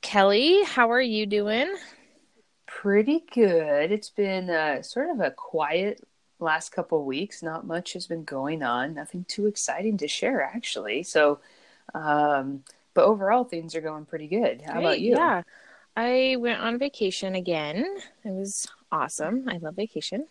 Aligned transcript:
Kelly, 0.00 0.64
how 0.64 0.91
are 0.91 1.00
you 1.00 1.24
doing? 1.24 1.72
Pretty 2.66 3.22
good. 3.32 3.92
It's 3.92 4.10
been 4.10 4.50
uh, 4.50 4.83
sort 4.83 5.10
of 5.10 5.20
a 5.20 5.30
quiet 5.30 6.02
last 6.41 6.70
couple 6.70 7.05
weeks. 7.05 7.44
Not 7.44 7.64
much 7.64 7.92
has 7.92 8.08
been 8.08 8.24
going 8.24 8.64
on. 8.64 8.94
Nothing 8.94 9.24
too 9.28 9.47
exciting 9.47 9.98
to 9.98 10.08
share, 10.08 10.42
actually. 10.42 11.05
So, 11.05 11.38
um, 11.94 12.64
but 12.92 13.05
overall, 13.05 13.44
things 13.44 13.77
are 13.77 13.80
going 13.80 14.05
pretty 14.05 14.27
good. 14.27 14.62
How 14.66 14.80
about 14.80 14.98
you? 14.98 15.12
Yeah. 15.12 15.42
I 15.96 16.36
went 16.38 16.60
on 16.60 16.78
vacation 16.78 17.34
again. 17.34 17.84
It 18.25 18.30
was 18.30 18.66
awesome. 18.92 19.48
I 19.48 19.56
love 19.56 19.77
vacation. 19.77 20.27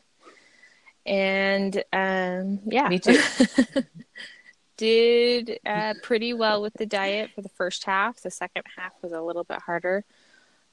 And 1.06 1.84
um, 1.92 2.60
yeah. 2.66 2.88
Me 2.88 3.00
too. 3.00 3.20
Did 4.78 5.60
uh, 5.66 5.94
pretty 6.04 6.34
well 6.34 6.62
with 6.62 6.74
the 6.74 6.86
diet 6.86 7.32
for 7.34 7.42
the 7.42 7.50
first 7.50 7.86
half. 7.86 8.22
The 8.22 8.30
second 8.30 8.64
half 8.78 8.94
was 9.02 9.14
a 9.14 9.22
little 9.22 9.44
bit 9.44 9.62
harder. 9.62 10.04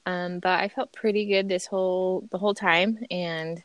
Um, 0.05 0.39
but 0.39 0.59
I 0.59 0.67
felt 0.67 0.91
pretty 0.91 1.25
good 1.25 1.47
this 1.47 1.65
whole 1.65 2.27
the 2.29 2.37
whole 2.37 2.53
time. 2.53 2.99
And 3.09 3.63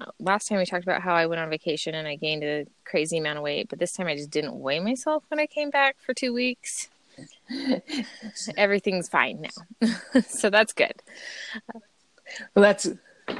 uh, 0.00 0.10
last 0.18 0.48
time 0.48 0.58
we 0.58 0.66
talked 0.66 0.84
about 0.84 1.02
how 1.02 1.14
I 1.14 1.26
went 1.26 1.40
on 1.40 1.50
vacation 1.50 1.94
and 1.94 2.08
I 2.08 2.16
gained 2.16 2.42
a 2.42 2.66
crazy 2.84 3.18
amount 3.18 3.38
of 3.38 3.44
weight, 3.44 3.68
but 3.68 3.78
this 3.78 3.92
time 3.92 4.06
I 4.06 4.16
just 4.16 4.30
didn't 4.30 4.58
weigh 4.58 4.80
myself 4.80 5.24
when 5.28 5.40
I 5.40 5.46
came 5.46 5.70
back 5.70 5.96
for 5.98 6.14
two 6.14 6.32
weeks. 6.32 6.88
Everything's 8.56 9.08
fine 9.08 9.42
now, 9.42 10.20
so 10.26 10.50
that's 10.50 10.72
good. 10.72 11.02
Well, 12.54 12.62
that's 12.62 12.88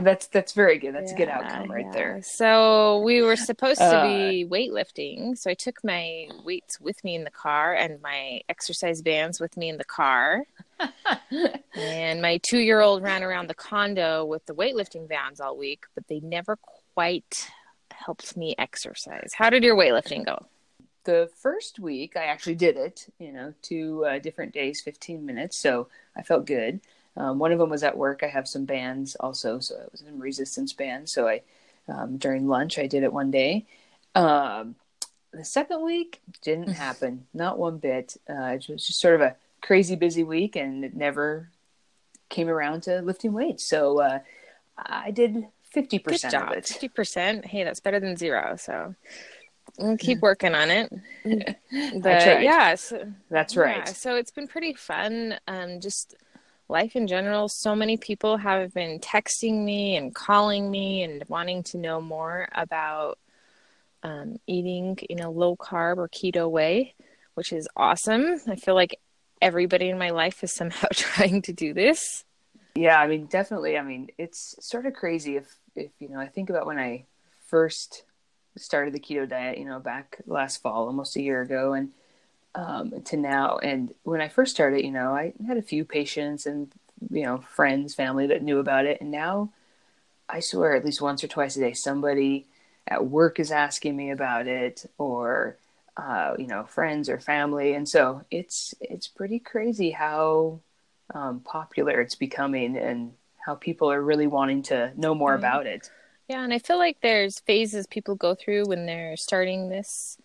that's 0.01 0.27
that's 0.29 0.53
very 0.53 0.79
good. 0.79 0.95
That's 0.95 1.13
a 1.13 1.15
good 1.15 1.29
outcome 1.29 1.71
right 1.71 1.85
yeah. 1.87 1.93
there. 1.93 2.23
So 2.23 3.01
we 3.01 3.23
were 3.23 3.37
supposed 3.37 3.79
to 3.79 3.99
Uh, 3.99 4.03
be 4.09 4.45
weightlifting, 4.45 5.39
so 5.39 5.51
I 5.51 5.55
took 5.55 5.83
my 5.85 6.29
weights 6.45 6.81
with 6.81 7.03
me 7.05 7.15
in 7.15 7.25
the 7.25 7.31
car 7.31 7.75
and 7.75 8.01
my 8.03 8.41
exercise 8.49 9.01
bands 9.01 9.41
with 9.41 9.57
me 9.57 9.69
in 9.69 9.79
the 9.79 9.85
car. 9.85 10.45
And 11.75 12.23
my 12.23 12.39
two 12.39 12.59
year 12.59 12.81
old 12.81 13.03
ran 13.03 13.23
around 13.23 13.49
the 13.49 13.55
condo 13.55 14.25
with 14.25 14.45
the 14.47 14.55
weightlifting 14.55 15.07
bands 15.09 15.41
all 15.41 15.57
week, 15.57 15.85
but 15.95 16.09
they 16.09 16.21
never 16.21 16.57
quite 16.95 17.51
helped 17.91 18.37
me 18.37 18.55
exercise. 18.59 19.33
How 19.35 19.51
did 19.51 19.63
your 19.63 19.77
weightlifting 19.77 20.25
go? 20.25 20.47
The 21.07 21.31
first 21.37 21.79
week 21.79 22.17
I 22.17 22.25
actually 22.25 22.57
did 22.57 22.77
it, 22.77 23.07
you 23.19 23.33
know, 23.33 23.55
two 23.63 24.05
uh, 24.05 24.19
different 24.19 24.53
days, 24.53 24.81
15 24.83 25.25
minutes. 25.25 25.57
So 25.57 25.89
I 26.15 26.23
felt 26.23 26.45
good. 26.45 26.81
Um, 27.17 27.39
one 27.39 27.53
of 27.53 27.59
them 27.59 27.71
was 27.71 27.83
at 27.83 27.97
work. 27.97 28.21
I 28.23 28.27
have 28.27 28.47
some 28.47 28.67
bands 28.67 29.17
also. 29.17 29.59
So 29.59 29.77
it 29.77 29.91
was 29.91 30.03
in 30.03 30.21
resistance 30.21 30.75
bands. 30.75 31.13
So 31.13 31.27
I, 31.27 31.41
um, 31.89 32.19
during 32.19 32.47
lunch, 32.47 32.79
I 32.79 32.87
did 32.87 33.03
it 33.03 33.13
one 33.13 33.31
day. 33.31 33.65
Um, 34.15 34.75
the 35.33 35.45
second 35.45 35.83
week 35.83 36.21
didn't 36.43 36.73
happen, 36.85 37.27
not 37.33 37.59
one 37.59 37.79
bit. 37.79 38.17
Uh, 38.29 38.59
it 38.61 38.67
was 38.69 38.87
just 38.87 39.01
sort 39.01 39.15
of 39.15 39.21
a 39.23 39.37
crazy 39.63 39.97
busy 39.97 40.25
week 40.25 40.57
and 40.57 40.85
it 40.85 40.95
never 40.95 41.49
came 42.29 42.49
around 42.49 42.83
to 42.83 43.01
lifting 43.01 43.33
weights. 43.33 43.65
So 43.65 44.01
uh, 44.01 44.19
I 44.77 45.11
did 45.11 45.47
50% 45.75 46.05
Good 46.05 46.21
job. 46.31 46.53
of 46.53 46.59
it. 46.59 46.65
50%. 46.65 47.45
Hey, 47.45 47.65
that's 47.65 47.81
better 47.81 48.01
than 48.01 48.17
zero. 48.17 48.57
So 48.57 48.95
we'll 49.79 49.97
keep 49.97 50.21
working 50.21 50.55
on 50.55 50.71
it. 50.71 50.93
I 51.27 51.99
But 52.01 52.43
yeah, 52.43 52.75
so, 52.75 53.13
That's 53.31 53.57
right. 53.57 53.79
Yeah, 53.79 53.85
so 53.85 54.15
it's 54.15 54.31
been 54.31 54.49
pretty 54.49 54.75
fun. 54.75 55.39
Um, 55.49 55.81
just 55.81 56.15
life 56.69 56.97
in 56.97 57.07
general. 57.07 57.49
So 57.49 57.75
many 57.75 57.97
people 57.97 58.37
have 58.37 58.73
been 58.75 58.99
texting 59.01 59.65
me 59.65 59.97
and 59.97 60.15
calling 60.15 60.71
me 60.71 61.03
and 61.03 61.25
wanting 61.29 61.63
to 61.65 61.79
know 61.79 62.01
more 62.01 62.49
about 62.53 63.19
um, 64.03 64.37
eating 64.47 64.99
in 65.09 65.21
a 65.21 65.31
low 65.31 65.57
carb 65.57 65.99
or 65.99 66.09
keto 66.09 66.51
way, 66.51 66.95
which 67.35 67.53
is 67.53 67.69
awesome. 67.77 68.41
I 68.47 68.57
feel 68.57 68.75
like 68.75 68.99
everybody 69.43 69.89
in 69.91 69.99
my 69.99 70.11
life 70.11 70.43
is 70.43 70.53
somehow 70.53 70.89
trying 70.93 71.43
to 71.43 71.53
do 71.53 71.75
this. 71.75 72.25
Yeah, 72.75 73.01
I 73.01 73.07
mean, 73.07 73.27
definitely. 73.27 73.79
I 73.79 73.83
mean, 73.83 74.11
it's 74.19 74.57
sort 74.61 74.87
of 74.87 74.93
crazy 74.93 75.37
if, 75.37 75.57
if 75.75 75.91
you 75.99 76.09
know, 76.09 76.21
I 76.21 76.27
think 76.27 76.51
about 76.51 76.67
when 76.67 76.79
I 76.79 77.07
first 77.47 78.05
started 78.57 78.95
the 78.95 79.01
keto 79.01 79.29
diet, 79.29 79.59
you 79.59 79.65
know, 79.65 79.81
back 79.81 80.19
last 80.27 80.63
fall, 80.63 80.87
almost 80.87 81.17
a 81.17 81.23
year 81.23 81.43
ago, 81.43 81.73
and 81.75 81.91
um, 82.55 83.03
to 83.05 83.17
now. 83.17 83.59
And 83.59 83.95
when 84.05 84.21
I 84.21 84.29
first 84.29 84.55
started, 84.55 84.85
you 84.85 84.91
know, 84.93 85.13
I 85.15 85.33
had 85.47 85.57
a 85.59 85.63
few 85.63 85.85
patients 85.85 86.47
and 86.47 86.73
you 87.11 87.25
know, 87.25 87.39
friends, 87.39 87.95
family 87.95 88.27
that 88.29 88.43
knew 88.43 88.59
about 88.59 88.87
it, 88.87 89.01
and 89.01 89.11
now 89.11 89.51
I 90.29 90.41
swear, 90.41 90.75
at 90.75 90.85
least 90.85 91.01
once 91.03 91.23
or 91.23 91.29
twice 91.29 91.57
a 91.57 91.61
day, 91.61 91.73
somebody 91.73 92.47
at 92.89 93.07
work 93.07 93.39
is 93.39 93.51
asking 93.53 93.97
me 93.97 94.11
about 94.11 94.47
it, 94.47 94.87
or 94.99 95.57
uh, 95.97 96.35
you 96.39 96.47
know, 96.47 96.65
friends 96.65 97.09
or 97.09 97.19
family, 97.21 97.75
and 97.75 97.89
so 97.89 98.23
it's 98.31 98.75
it's 98.81 99.09
pretty 99.09 99.39
crazy 99.39 99.91
how 99.91 100.61
um, 101.15 101.41
popular 101.41 102.01
it's 102.01 102.15
becoming 102.15 102.77
and 102.77 103.13
how 103.45 103.55
people 103.55 103.91
are 103.93 104.03
really 104.03 104.27
wanting 104.27 104.63
to 104.63 104.93
know 104.97 105.15
more 105.15 105.33
Right. 105.33 105.39
about 105.39 105.67
it. 105.67 105.91
Yeah, 106.29 106.43
and 106.43 106.53
I 106.53 106.59
feel 106.59 106.79
like 106.79 107.01
there's 107.01 107.39
phases 107.41 107.87
people 107.87 108.17
go 108.17 108.35
through 108.35 108.65
when 108.67 108.87
they're 108.87 109.17
starting 109.17 109.69
this. 109.69 110.19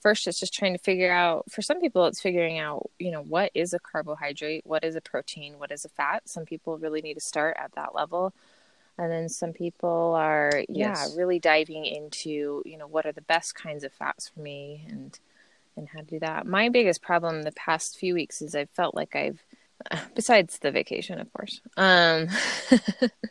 First, 0.00 0.26
it's 0.26 0.40
just 0.40 0.54
trying 0.54 0.74
to 0.74 0.78
figure 0.78 1.12
out, 1.12 1.50
for 1.50 1.62
some 1.62 1.80
people, 1.80 2.06
it's 2.06 2.20
figuring 2.20 2.58
out, 2.58 2.90
you 2.98 3.10
know, 3.10 3.22
what 3.22 3.50
is 3.54 3.74
a 3.74 3.78
carbohydrate, 3.78 4.66
what 4.66 4.84
is 4.84 4.96
a 4.96 5.00
protein, 5.00 5.58
what 5.58 5.72
is 5.72 5.84
a 5.84 5.88
fat. 5.90 6.28
Some 6.28 6.44
people 6.46 6.78
really 6.78 7.02
need 7.02 7.14
to 7.14 7.20
start 7.20 7.56
at 7.58 7.72
that 7.74 7.94
level. 7.94 8.34
And 8.98 9.10
then 9.12 9.28
some 9.28 9.52
people 9.52 10.14
are, 10.16 10.64
yeah, 10.72 11.08
Yes. 11.08 11.14
really 11.14 11.38
diving 11.40 11.86
into, 11.86 12.62
you 12.66 12.78
know, 12.78 12.86
what 12.86 13.06
are 13.06 13.12
the 13.12 13.22
best 13.22 13.54
kinds 13.54 13.84
of 13.84 13.92
fats 13.92 14.28
for 14.28 14.40
me 14.40 14.86
and 14.88 15.18
and 15.76 15.88
how 15.88 16.00
to 16.00 16.06
do 16.06 16.20
that. 16.20 16.46
My 16.46 16.68
biggest 16.68 17.02
problem 17.02 17.42
the 17.42 17.52
past 17.52 17.98
few 17.98 18.14
weeks 18.14 18.42
is 18.42 18.54
I've 18.54 18.70
felt 18.70 18.94
like 18.94 19.16
I've 19.16 19.42
besides 20.14 20.58
the 20.58 20.70
vacation, 20.70 21.20
of 21.20 21.32
course. 21.32 21.60
Um 21.76 22.28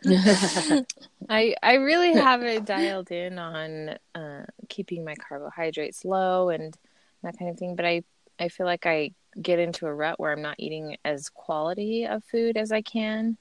I 1.29 1.55
I 1.63 1.75
really 1.75 2.13
haven't 2.13 2.65
dialed 2.65 3.11
in 3.11 3.39
on 3.39 3.97
uh, 4.15 4.45
keeping 4.69 5.05
my 5.05 5.15
carbohydrates 5.15 6.03
low 6.05 6.49
and 6.49 6.75
that 7.23 7.37
kind 7.39 7.49
of 7.51 7.57
thing. 7.57 7.75
But 7.75 7.85
I 7.85 8.03
I 8.39 8.49
feel 8.49 8.65
like 8.65 8.85
I 8.85 9.11
get 9.41 9.59
into 9.59 9.87
a 9.87 9.93
rut 9.93 10.19
where 10.19 10.31
I'm 10.31 10.41
not 10.41 10.55
eating 10.59 10.97
as 11.05 11.29
quality 11.29 12.05
of 12.05 12.23
food 12.25 12.57
as 12.57 12.71
I 12.71 12.81
can. 12.81 13.37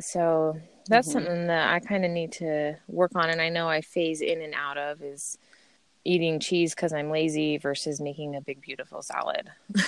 So 0.00 0.58
that's 0.88 1.08
Mhm. 1.08 1.12
something 1.12 1.48
that 1.48 1.72
I 1.72 1.80
kind 1.80 2.04
of 2.04 2.10
need 2.12 2.32
to 2.34 2.76
work 2.88 3.12
on, 3.16 3.30
and 3.30 3.40
I 3.42 3.50
know 3.50 3.68
I 3.68 3.82
phase 3.82 4.20
in 4.22 4.42
and 4.42 4.54
out 4.54 4.78
of 4.78 5.02
is 5.02 5.38
eating 6.04 6.40
cheese 6.40 6.74
because 6.74 6.92
I'm 6.92 7.10
lazy 7.10 7.58
versus 7.58 8.00
making 8.00 8.36
a 8.36 8.40
big 8.42 8.60
beautiful 8.62 9.02
salad. 9.02 9.50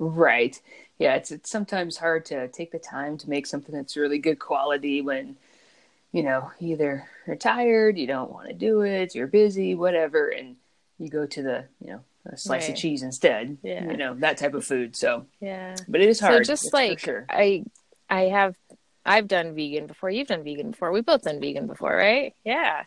Right. 0.00 0.60
Yeah, 0.98 1.14
it's 1.16 1.30
it's 1.30 1.50
sometimes 1.50 1.96
hard 1.98 2.24
to 2.26 2.48
take 2.48 2.72
the 2.72 2.78
time 2.78 3.18
to 3.18 3.28
make 3.30 3.46
something 3.46 3.74
that's 3.74 3.96
really 3.96 4.18
good 4.18 4.38
quality 4.38 5.00
when 5.02 5.36
you 6.12 6.22
know, 6.22 6.50
either 6.60 7.06
you're 7.26 7.36
tired, 7.36 7.98
you 7.98 8.06
don't 8.06 8.30
want 8.30 8.48
to 8.48 8.54
do 8.54 8.80
it, 8.80 9.14
you're 9.14 9.26
busy, 9.26 9.74
whatever, 9.74 10.28
and 10.30 10.56
you 10.98 11.10
go 11.10 11.26
to 11.26 11.42
the, 11.42 11.64
you 11.84 11.88
know, 11.90 12.00
a 12.24 12.38
slice 12.38 12.62
Right. 12.62 12.70
of 12.70 12.76
cheese 12.76 13.02
instead. 13.02 13.58
Yeah. 13.62 13.90
You 13.90 13.98
know, 13.98 14.14
that 14.14 14.38
type 14.38 14.54
of 14.54 14.64
food. 14.64 14.96
So, 14.96 15.26
Yeah. 15.40 15.76
but 15.86 16.00
it 16.00 16.08
is 16.08 16.18
hard. 16.18 16.46
So 16.46 16.52
just 16.52 16.66
it's 16.66 16.72
like 16.72 17.00
sure. 17.00 17.26
I 17.28 17.64
I 18.08 18.22
have 18.22 18.54
I've 19.04 19.28
done 19.28 19.54
vegan 19.54 19.86
before. 19.86 20.08
You've 20.08 20.28
done 20.28 20.42
vegan 20.42 20.70
before. 20.70 20.90
We've 20.90 21.04
both 21.04 21.22
done 21.22 21.38
vegan 21.40 21.66
before, 21.66 21.94
right? 21.94 22.34
Yeah. 22.44 22.84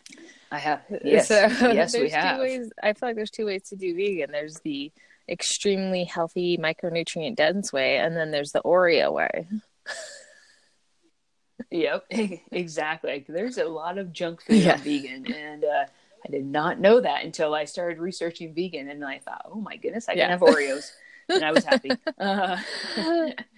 I 0.50 0.58
have 0.58 0.82
yes. 1.04 1.28
So 1.28 1.36
yes, 1.36 1.96
we 1.96 2.10
have. 2.10 2.40
Ways, 2.40 2.72
I 2.82 2.94
feel 2.94 3.10
like 3.10 3.16
there's 3.16 3.30
two 3.30 3.46
ways 3.46 3.62
to 3.68 3.76
do 3.76 3.94
vegan. 3.94 4.32
There's 4.32 4.58
the 4.60 4.90
extremely 5.30 6.04
healthy, 6.04 6.58
micronutrient 6.58 7.36
dense 7.36 7.72
way, 7.72 7.98
and 7.98 8.16
then 8.16 8.30
there's 8.30 8.52
the 8.52 8.62
Oreo 8.64 9.12
way. 9.12 9.46
Yep, 11.70 12.06
exactly. 12.52 13.12
Like, 13.12 13.26
There's 13.26 13.58
a 13.58 13.64
lot 13.64 13.98
of 13.98 14.12
junk 14.12 14.42
food 14.42 14.64
Yeah. 14.64 14.66
on 14.66 14.82
vegan, 14.82 15.26
and 15.26 15.64
uh, 15.64 15.84
I 16.26 16.30
did 16.30 16.44
not 16.44 16.80
know 16.80 17.00
that 17.00 17.24
until 17.24 17.54
I 17.54 17.64
started 17.64 17.98
researching 17.98 18.54
vegan, 18.54 18.88
and 18.88 19.04
I 19.04 19.18
thought, 19.18 19.46
oh 19.50 19.60
my 19.60 19.76
goodness, 19.76 20.08
I 20.08 20.12
Yeah. 20.12 20.26
can 20.26 20.30
have 20.30 20.40
Oreos, 20.40 20.92
and 21.34 21.44
I 21.44 21.52
was 21.52 21.64
happy. 21.64 22.00
Uh, 22.18 22.58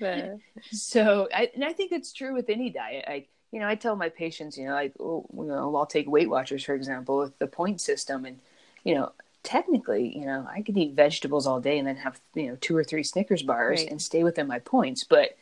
so, 0.71 1.29
I, 1.35 1.51
and 1.55 1.65
I 1.65 1.73
think 1.73 1.93
it's 1.93 2.13
true 2.13 2.35
with 2.35 2.49
any 2.51 2.71
diet. 2.71 3.05
Like 3.09 3.29
you 3.51 3.61
know, 3.61 3.69
I 3.69 3.75
tell 3.75 3.97
my 3.97 4.09
patients, 4.09 4.57
you 4.57 4.67
know, 4.67 4.73
like, 4.75 4.95
oh, 4.99 5.27
you 5.35 5.45
know, 5.45 5.75
I'll 5.77 5.87
take 5.87 6.09
Weight 6.09 6.29
Watchers 6.31 6.65
for 6.65 6.75
example 6.75 7.19
with 7.19 7.39
the 7.39 7.47
point 7.47 7.81
system, 7.81 8.25
and 8.25 8.39
you 8.85 8.95
know, 8.95 9.13
technically, 9.43 10.17
you 10.17 10.25
know, 10.25 10.47
I 10.49 10.62
could 10.62 10.77
eat 10.77 10.94
vegetables 10.94 11.47
all 11.47 11.61
day 11.61 11.79
and 11.79 11.87
then 11.87 11.97
have 11.97 12.21
you 12.35 12.49
know 12.49 12.56
two 12.61 12.77
or 12.77 12.85
three 12.85 13.03
Snickers 13.03 13.43
bars 13.43 13.81
right. 13.81 13.91
and 13.91 14.00
stay 14.00 14.23
within 14.25 14.47
my 14.47 14.59
points. 14.59 15.05
But 15.05 15.37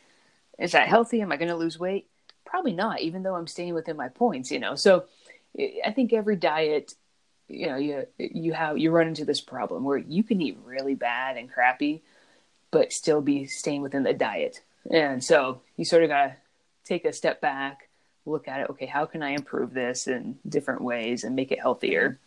is 0.59 0.71
that 0.71 0.87
healthy? 0.87 1.21
Am 1.21 1.31
I 1.31 1.37
going 1.37 1.49
to 1.49 1.55
lose 1.55 1.79
weight? 1.79 2.07
Probably 2.45 2.73
not, 2.73 3.01
even 3.01 3.23
though 3.23 3.35
I'm 3.35 3.47
staying 3.47 3.73
within 3.73 3.97
my 3.97 4.09
points. 4.09 4.51
You 4.51 4.59
know, 4.59 4.75
so 4.75 5.05
I 5.57 5.91
think 5.91 6.13
every 6.13 6.35
diet, 6.35 6.95
you 7.47 7.67
know, 7.67 7.77
you 7.77 8.07
you 8.17 8.53
have 8.53 8.77
you 8.77 8.91
run 8.91 9.07
into 9.07 9.25
this 9.25 9.41
problem 9.41 9.83
where 9.83 9.97
you 9.97 10.23
can 10.23 10.41
eat 10.41 10.57
really 10.65 10.95
bad 10.95 11.37
and 11.37 11.51
crappy, 11.51 12.03
but 12.71 12.93
still 12.93 13.21
be 13.21 13.45
staying 13.45 13.81
within 13.81 14.03
the 14.03 14.13
diet. 14.13 14.61
And 14.89 15.23
so 15.23 15.61
you 15.77 15.85
sort 15.85 16.03
of 16.03 16.09
got 16.09 16.25
to 16.25 16.35
take 16.85 17.05
a 17.05 17.13
step 17.13 17.39
back, 17.39 17.87
look 18.25 18.47
at 18.47 18.61
it. 18.61 18.69
Okay, 18.71 18.87
how 18.87 19.05
can 19.05 19.21
I 19.21 19.29
improve 19.29 19.73
this 19.73 20.07
in 20.07 20.39
different 20.47 20.81
ways 20.81 21.23
and 21.23 21.35
make 21.35 21.51
it 21.51 21.59
healthier? 21.59 22.19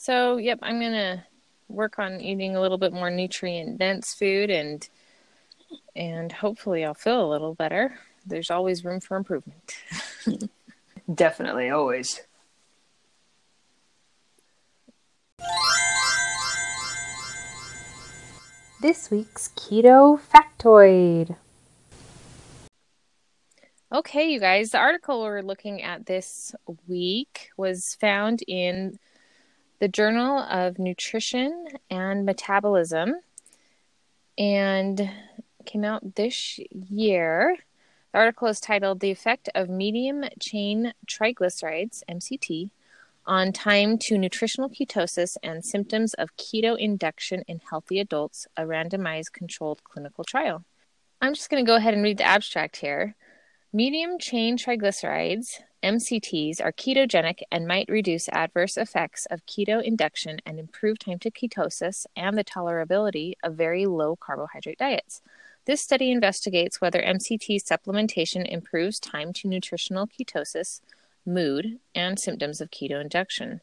So, 0.00 0.36
yep, 0.36 0.60
I'm 0.62 0.78
going 0.78 0.92
to 0.92 1.24
work 1.68 1.98
on 1.98 2.20
eating 2.20 2.54
a 2.54 2.60
little 2.60 2.78
bit 2.78 2.92
more 2.92 3.10
nutrient 3.10 3.78
dense 3.78 4.14
food 4.14 4.48
and 4.48 4.88
and 5.96 6.30
hopefully 6.30 6.84
I'll 6.84 6.94
feel 6.94 7.28
a 7.28 7.32
little 7.32 7.52
better. 7.56 7.98
There's 8.24 8.48
always 8.48 8.84
room 8.84 9.00
for 9.00 9.16
improvement. 9.16 9.74
Definitely, 11.12 11.70
always. 11.70 12.20
This 18.80 19.10
week's 19.10 19.48
keto 19.56 20.20
factoid. 20.20 21.34
Okay, 23.92 24.30
you 24.30 24.38
guys, 24.38 24.70
the 24.70 24.78
article 24.78 25.22
we're 25.22 25.42
looking 25.42 25.82
at 25.82 26.06
this 26.06 26.54
week 26.86 27.50
was 27.56 27.96
found 28.00 28.44
in 28.46 28.96
the 29.80 29.88
Journal 29.88 30.38
of 30.40 30.78
Nutrition 30.78 31.66
and 31.88 32.24
Metabolism 32.24 33.14
and 34.36 35.10
came 35.64 35.84
out 35.84 36.16
this 36.16 36.58
year. 36.70 37.56
The 38.12 38.18
article 38.18 38.48
is 38.48 38.60
titled 38.60 39.00
The 39.00 39.10
Effect 39.10 39.48
of 39.54 39.68
Medium 39.68 40.24
Chain 40.40 40.94
Triglycerides, 41.06 42.02
MCT, 42.10 42.70
on 43.26 43.52
Time 43.52 43.98
to 43.98 44.16
Nutritional 44.16 44.70
Ketosis 44.70 45.36
and 45.42 45.64
Symptoms 45.64 46.14
of 46.14 46.36
Keto 46.36 46.76
Induction 46.76 47.44
in 47.46 47.60
Healthy 47.70 48.00
Adults, 48.00 48.46
a 48.56 48.62
randomized 48.62 49.32
controlled 49.32 49.84
clinical 49.84 50.24
trial. 50.24 50.64
I'm 51.20 51.34
just 51.34 51.50
going 51.50 51.64
to 51.64 51.68
go 51.68 51.76
ahead 51.76 51.94
and 51.94 52.02
read 52.02 52.18
the 52.18 52.24
abstract 52.24 52.78
here. 52.78 53.14
Medium 53.72 54.18
chain 54.18 54.56
triglycerides, 54.56 55.60
MCTs, 55.82 56.60
are 56.60 56.72
ketogenic 56.72 57.40
and 57.52 57.66
might 57.66 57.88
reduce 57.88 58.28
adverse 58.30 58.76
effects 58.76 59.26
of 59.26 59.46
keto 59.46 59.82
induction 59.82 60.40
and 60.44 60.58
improve 60.58 60.98
time 60.98 61.18
to 61.20 61.30
ketosis 61.30 62.06
and 62.16 62.36
the 62.36 62.44
tolerability 62.44 63.34
of 63.42 63.54
very 63.54 63.86
low 63.86 64.16
carbohydrate 64.16 64.78
diets. 64.78 65.22
This 65.66 65.80
study 65.80 66.10
investigates 66.10 66.80
whether 66.80 67.00
MCT 67.00 67.62
supplementation 67.62 68.50
improves 68.50 68.98
time 68.98 69.32
to 69.34 69.48
nutritional 69.48 70.08
ketosis, 70.08 70.80
mood, 71.24 71.78
and 71.94 72.18
symptoms 72.18 72.60
of 72.60 72.70
keto 72.70 73.00
induction. 73.00 73.60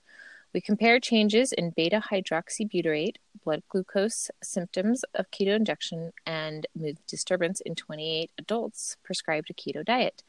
We 0.53 0.61
compare 0.61 1.01
changes 1.01 1.51
in 1.51 1.71
beta 1.71 2.01
hydroxybutyrate, 2.11 3.17
blood 3.43 3.63
glucose, 3.67 4.31
symptoms 4.41 5.03
of 5.13 5.29
keto 5.31 5.53
induction, 5.53 6.13
and 6.25 6.65
mood 6.73 6.97
disturbance 7.07 7.59
in 7.59 7.75
28 7.75 8.31
adults 8.37 8.95
prescribed 9.03 9.49
a 9.49 9.53
keto 9.53 9.83
diet, 9.83 10.23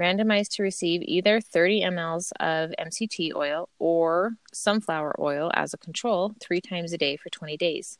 randomized 0.00 0.56
to 0.56 0.62
receive 0.62 1.02
either 1.02 1.40
30 1.40 1.82
mLs 1.82 2.32
of 2.40 2.72
MCT 2.78 3.34
oil 3.34 3.68
or 3.78 4.34
sunflower 4.52 5.16
oil 5.18 5.50
as 5.54 5.72
a 5.72 5.78
control 5.78 6.34
three 6.40 6.60
times 6.60 6.92
a 6.92 6.98
day 6.98 7.16
for 7.16 7.30
20 7.30 7.56
days. 7.56 7.98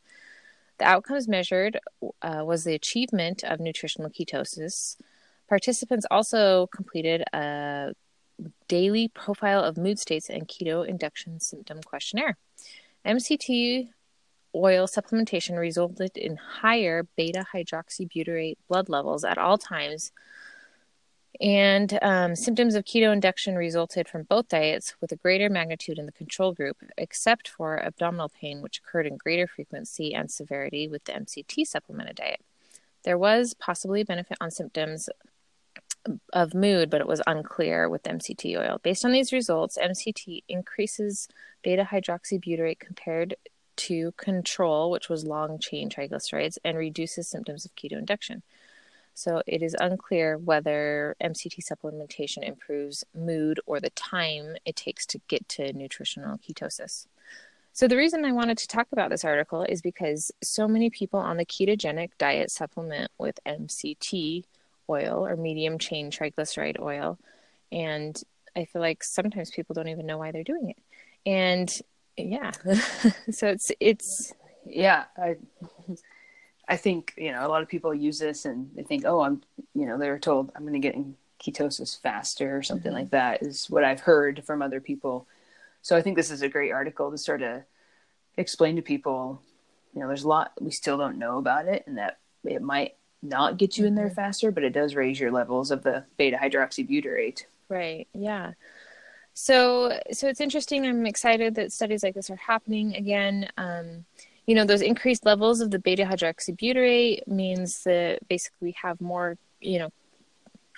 The 0.79 0.87
outcomes 0.87 1.29
measured 1.29 1.79
uh, 2.23 2.43
was 2.45 2.65
the 2.65 2.75
achievement 2.75 3.45
of 3.45 3.61
nutritional 3.61 4.11
ketosis. 4.11 4.97
Participants 5.49 6.07
also 6.11 6.67
completed 6.69 7.23
a 7.33 7.95
daily 8.67 9.09
profile 9.09 9.63
of 9.63 9.77
mood 9.77 9.99
states 9.99 10.29
and 10.29 10.49
keto 10.49 10.87
induction 10.87 11.39
symptom 11.39 11.81
questionnaire. 11.83 12.37
MCT 13.07 13.91
oil 14.55 14.87
supplementation 14.87 15.59
resulted 15.59 16.17
in 16.17 16.37
higher 16.37 17.07
beta 17.17 17.45
hydroxybutyrate 17.55 18.57
blood 18.69 18.89
levels 18.89 19.25
at 19.25 19.39
all 19.39 19.59
times, 19.59 20.13
and 21.41 21.99
um, 22.03 22.37
symptoms 22.37 22.75
of 22.75 22.85
keto 22.85 23.13
induction 23.13 23.57
resulted 23.57 24.09
from 24.09 24.23
both 24.25 24.49
diets 24.49 24.95
with 25.01 25.11
a 25.13 25.17
greater 25.17 25.49
magnitude 25.49 25.99
in 25.99 26.07
the 26.07 26.13
control 26.13 26.53
group, 26.53 26.77
except 26.97 27.49
for 27.49 27.83
abdominal 27.85 28.29
pain, 28.29 28.63
which 28.63 28.79
occurred 28.79 29.07
in 29.07 29.17
greater 29.17 29.47
frequency 29.47 30.15
and 30.15 30.31
severity 30.31 30.87
with 30.87 31.05
the 31.05 31.13
MCT 31.13 31.67
supplemented 31.67 32.17
diet. 32.17 32.41
There 33.03 33.19
was 33.19 33.55
possibly 33.55 34.05
benefit 34.05 34.39
on 34.41 34.51
symptoms 34.51 35.09
of 36.33 36.55
mood, 36.55 36.91
but 36.91 37.01
it 37.01 37.07
was 37.07 37.23
unclear 37.27 37.89
with 37.89 38.03
MCT 38.05 38.57
oil. 38.59 38.79
Based 38.83 39.05
on 39.05 39.13
these 39.13 39.33
results, 39.33 39.79
MCT 39.81 40.45
increases 40.49 41.29
beta 41.63 41.89
hydroxybutyrate 41.91 42.79
compared 42.79 43.35
to 43.77 44.13
control, 44.13 44.91
which 44.91 45.09
was 45.09 45.27
long 45.27 45.59
chain 45.59 45.91
triglycerides, 45.91 46.59
and 46.65 46.79
reduces 46.79 47.29
symptoms 47.29 47.65
of 47.65 47.75
keto 47.75 47.99
induction. 47.99 48.43
So 49.15 49.43
it 49.47 49.63
is 49.63 49.77
unclear 49.79 50.39
whether 50.39 51.17
MCT 51.23 51.61
supplementation 51.65 52.47
improves 52.47 53.05
mood 53.15 53.61
or 53.65 53.81
the 53.81 53.91
time 53.91 54.57
it 54.65 54.77
takes 54.77 55.07
to 55.07 55.21
get 55.29 55.49
to 55.51 55.73
nutritional 55.73 56.39
ketosis. 56.39 57.07
So, 57.73 57.89
the 57.89 57.97
reason 57.97 58.25
I 58.25 58.31
wanted 58.31 58.59
to 58.59 58.69
talk 58.69 58.87
about 58.93 59.11
this 59.11 59.25
article 59.25 59.63
is 59.63 59.83
because 59.83 60.31
so 60.45 60.69
many 60.69 60.91
people 60.91 61.19
on 61.19 61.39
the 61.39 61.45
ketogenic 61.45 62.11
diet 62.19 62.53
supplement 62.53 63.11
with 63.19 63.41
MCT 63.45 64.45
oil 64.89 65.27
or 65.27 65.37
medium 65.37 65.79
chain 65.79 66.11
triglyceride 66.11 66.81
oil. 66.81 67.19
And 67.73 68.21
I 68.57 68.65
feel 68.65 68.81
like 68.81 69.03
sometimes 69.03 69.51
people 69.51 69.75
don't 69.75 69.89
even 69.89 70.07
know 70.07 70.19
why 70.19 70.31
they're 70.31 70.45
doing 70.45 70.71
it. 70.71 70.79
And 71.27 71.81
yeah, 72.17 72.53
so 73.31 73.49
it's, 73.49 73.73
it's, 73.81 74.33
yeah, 74.65 75.07
I, 75.17 75.37
I 76.69 76.77
think, 76.77 77.15
you 77.17 77.33
know, 77.33 77.47
a 77.47 77.49
lot 77.49 77.63
of 77.63 77.69
people 77.69 77.95
use 77.95 78.19
this 78.19 78.45
and 78.45 78.71
they 78.75 78.83
think, 78.83 79.05
oh, 79.05 79.21
I'm, 79.21 79.43
you 79.75 79.87
know, 79.87 79.99
they're 79.99 80.19
told 80.19 80.51
I'm 80.55 80.63
going 80.63 80.75
to 80.75 80.79
get 80.79 80.95
in 80.95 81.17
ketosis 81.43 82.01
faster 82.01 82.57
or 82.57 82.63
something 82.63 82.91
mm-hmm. 82.91 83.01
like 83.01 83.11
that 83.11 83.43
is 83.43 83.69
what 83.69 83.85
I've 83.85 84.01
heard 84.01 84.45
from 84.45 84.63
other 84.63 84.81
people. 84.81 85.27
So 85.83 85.97
I 85.97 86.03
think 86.03 86.17
this 86.17 86.31
is 86.31 86.43
a 86.43 86.49
great 86.49 86.73
article 86.73 87.11
to 87.11 87.19
sort 87.19 87.43
of 87.43 87.63
explain 88.37 88.77
to 88.77 88.83
people, 88.83 89.43
you 89.95 90.01
know, 90.01 90.09
there's 90.09 90.25
a 90.25 90.29
lot 90.29 90.53
we 90.61 90.71
still 90.71 90.97
don't 90.97 91.19
know 91.19 91.39
about 91.39 91.69
it 91.69 91.85
and 91.87 91.99
that 91.99 92.19
it 92.45 92.63
might 92.63 92.95
not 93.23 93.57
get 93.57 93.77
you 93.79 93.87
in 93.87 93.95
there 93.95 94.07
mm-hmm. 94.07 94.15
faster, 94.15 94.51
but 94.51 94.65
it 94.65 94.73
does 94.73 94.95
raise 94.95 95.21
your 95.21 95.33
levels 95.33 95.71
of 95.71 95.83
the 95.83 96.05
beta 96.17 96.37
hydroxybutyrate. 96.37 97.45
Right. 97.69 98.09
Yeah. 98.13 98.53
So, 99.35 99.99
so 100.13 100.29
it's 100.29 100.41
interesting. 100.41 100.87
I'm 100.87 101.07
excited 101.07 101.57
that 101.57 101.73
studies 101.73 102.03
like 102.03 102.15
this 102.15 102.31
are 102.31 102.37
happening 102.37 102.95
again. 102.95 103.49
Um, 103.57 104.05
you 104.47 104.55
know, 104.55 104.65
those 104.65 104.83
increased 104.83 105.25
levels 105.25 105.61
of 105.61 105.71
the 105.71 105.79
beta 105.79 106.05
hydroxybutyrate 106.05 107.27
means 107.27 107.85
that 107.85 108.27
basically 108.29 108.69
we 108.69 108.77
have 108.83 109.01
more, 109.01 109.37
you 109.61 109.79
know, 109.79 109.93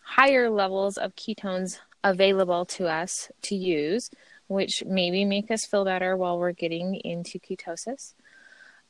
higher 0.03 0.49
levels 0.49 0.97
of 0.97 1.17
ketones 1.17 1.79
available 2.05 2.65
to 2.65 2.87
us 2.87 3.31
to 3.43 3.57
use, 3.57 4.11
which 4.47 4.85
maybe 4.85 5.25
make 5.25 5.51
us 5.51 5.67
feel 5.67 5.85
better 5.85 6.17
while 6.17 6.39
we're 6.39 6.53
getting 6.53 6.95
into 6.97 7.39
ketosis. 7.41 8.15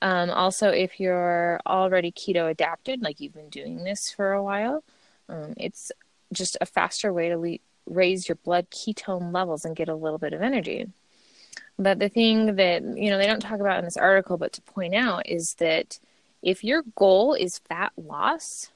Um, 0.03 0.29
also, 0.31 0.69
if 0.69 1.01
you're 1.01 1.59
already 1.67 2.13
keto 2.13 2.51
adapted, 2.51 3.01
like 3.01 3.19
you've 3.19 3.35
been 3.35 3.49
doing 3.49 3.83
this 3.85 4.11
for 4.11 4.33
a 4.33 4.43
while, 4.43 4.85
um, 5.31 5.55
it's 5.57 5.91
just 6.33 6.59
a 6.61 6.67
faster 6.67 7.13
way 7.15 7.31
to 7.31 7.39
le- 7.39 7.59
raise 7.87 8.29
your 8.29 8.37
blood 8.37 8.69
ketone 8.71 9.33
levels 9.33 9.65
and 9.65 9.75
get 9.75 9.89
a 9.89 9.95
little 9.95 10.19
bit 10.19 10.35
of 10.35 10.43
energy. 10.43 10.89
But 11.79 11.99
the 11.99 12.09
thing 12.09 12.57
that 12.57 12.83
you 12.83 13.11
know 13.11 13.19
they 13.19 13.27
don't 13.27 13.41
talk 13.41 13.61
about 13.61 13.79
in 13.79 13.85
this 13.85 13.97
article, 13.97 14.37
but 14.37 14.53
to 14.55 14.63
point 14.63 14.95
out 14.95 15.29
is 15.29 15.55
that 15.55 15.99
if 16.43 16.65
your 16.65 16.83
goal 16.95 17.35
is 17.35 17.59
fat 17.59 17.93
loss 17.97 18.71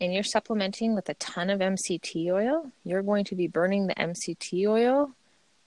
and 0.00 0.14
you're 0.14 0.22
supplementing 0.22 0.94
with 0.94 1.08
a 1.08 1.14
ton 1.14 1.50
of 1.50 1.60
MCT 1.60 2.30
oil, 2.32 2.72
you're 2.84 3.02
going 3.02 3.24
to 3.24 3.34
be 3.34 3.46
burning 3.46 3.86
the 3.86 3.94
MCT 3.94 4.66
oil 4.68 5.12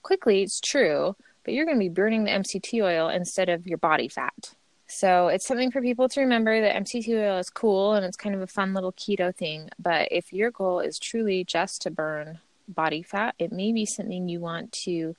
quickly. 0.02 0.42
It's 0.42 0.60
true, 0.60 1.16
but 1.44 1.54
you're 1.54 1.64
going 1.64 1.76
to 1.76 1.84
be 1.84 1.88
burning 1.88 2.24
the 2.24 2.30
MCT 2.30 2.82
oil 2.82 3.08
instead 3.08 3.48
of 3.48 3.66
your 3.66 3.78
body 3.78 4.08
fat. 4.08 4.54
So 4.88 5.28
it's 5.28 5.46
something 5.46 5.70
for 5.70 5.82
people 5.82 6.08
to 6.08 6.20
remember 6.20 6.60
that 6.60 6.76
MCT 6.76 7.08
oil 7.18 7.38
is 7.38 7.50
cool 7.50 7.94
and 7.94 8.06
it's 8.06 8.16
kind 8.16 8.34
of 8.34 8.40
a 8.40 8.46
fun 8.46 8.72
little 8.72 8.92
keto 8.92 9.34
thing. 9.34 9.68
But 9.78 10.08
if 10.10 10.32
your 10.32 10.50
goal 10.50 10.80
is 10.80 10.98
truly 10.98 11.44
just 11.44 11.82
to 11.82 11.90
burn 11.90 12.38
body 12.68 13.02
fat, 13.02 13.34
it 13.38 13.52
may 13.52 13.72
be 13.72 13.84
something 13.84 14.28
you 14.28 14.40
want 14.40 14.72
to, 14.72 15.16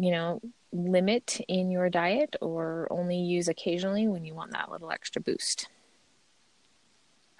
you 0.00 0.10
know, 0.10 0.40
limit 0.72 1.40
in 1.48 1.70
your 1.70 1.90
diet 1.90 2.36
or 2.40 2.86
only 2.90 3.16
use 3.16 3.48
occasionally 3.48 4.06
when 4.06 4.24
you 4.24 4.34
want 4.34 4.52
that 4.52 4.70
little 4.70 4.90
extra 4.90 5.20
boost. 5.20 5.68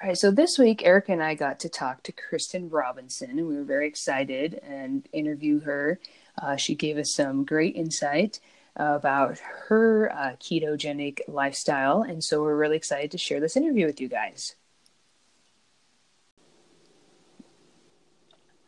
All 0.02 0.08
right, 0.08 0.16
so 0.16 0.30
this 0.30 0.58
week, 0.58 0.82
Erica 0.82 1.12
and 1.12 1.22
I 1.22 1.34
got 1.34 1.60
to 1.60 1.68
talk 1.68 2.02
to 2.04 2.12
Kristen 2.12 2.70
Robinson, 2.70 3.38
and 3.38 3.46
we 3.46 3.56
were 3.56 3.64
very 3.64 3.86
excited 3.86 4.58
and 4.62 5.06
interview 5.12 5.60
her. 5.60 6.00
Uh, 6.40 6.56
she 6.56 6.74
gave 6.74 6.96
us 6.96 7.14
some 7.14 7.44
great 7.44 7.76
insight 7.76 8.40
about 8.76 9.38
her 9.68 10.10
uh, 10.10 10.36
ketogenic 10.36 11.20
lifestyle, 11.28 12.02
and 12.02 12.24
so 12.24 12.40
we're 12.40 12.56
really 12.56 12.78
excited 12.78 13.10
to 13.10 13.18
share 13.18 13.40
this 13.40 13.58
interview 13.58 13.84
with 13.84 14.00
you 14.00 14.08
guys. 14.08 14.54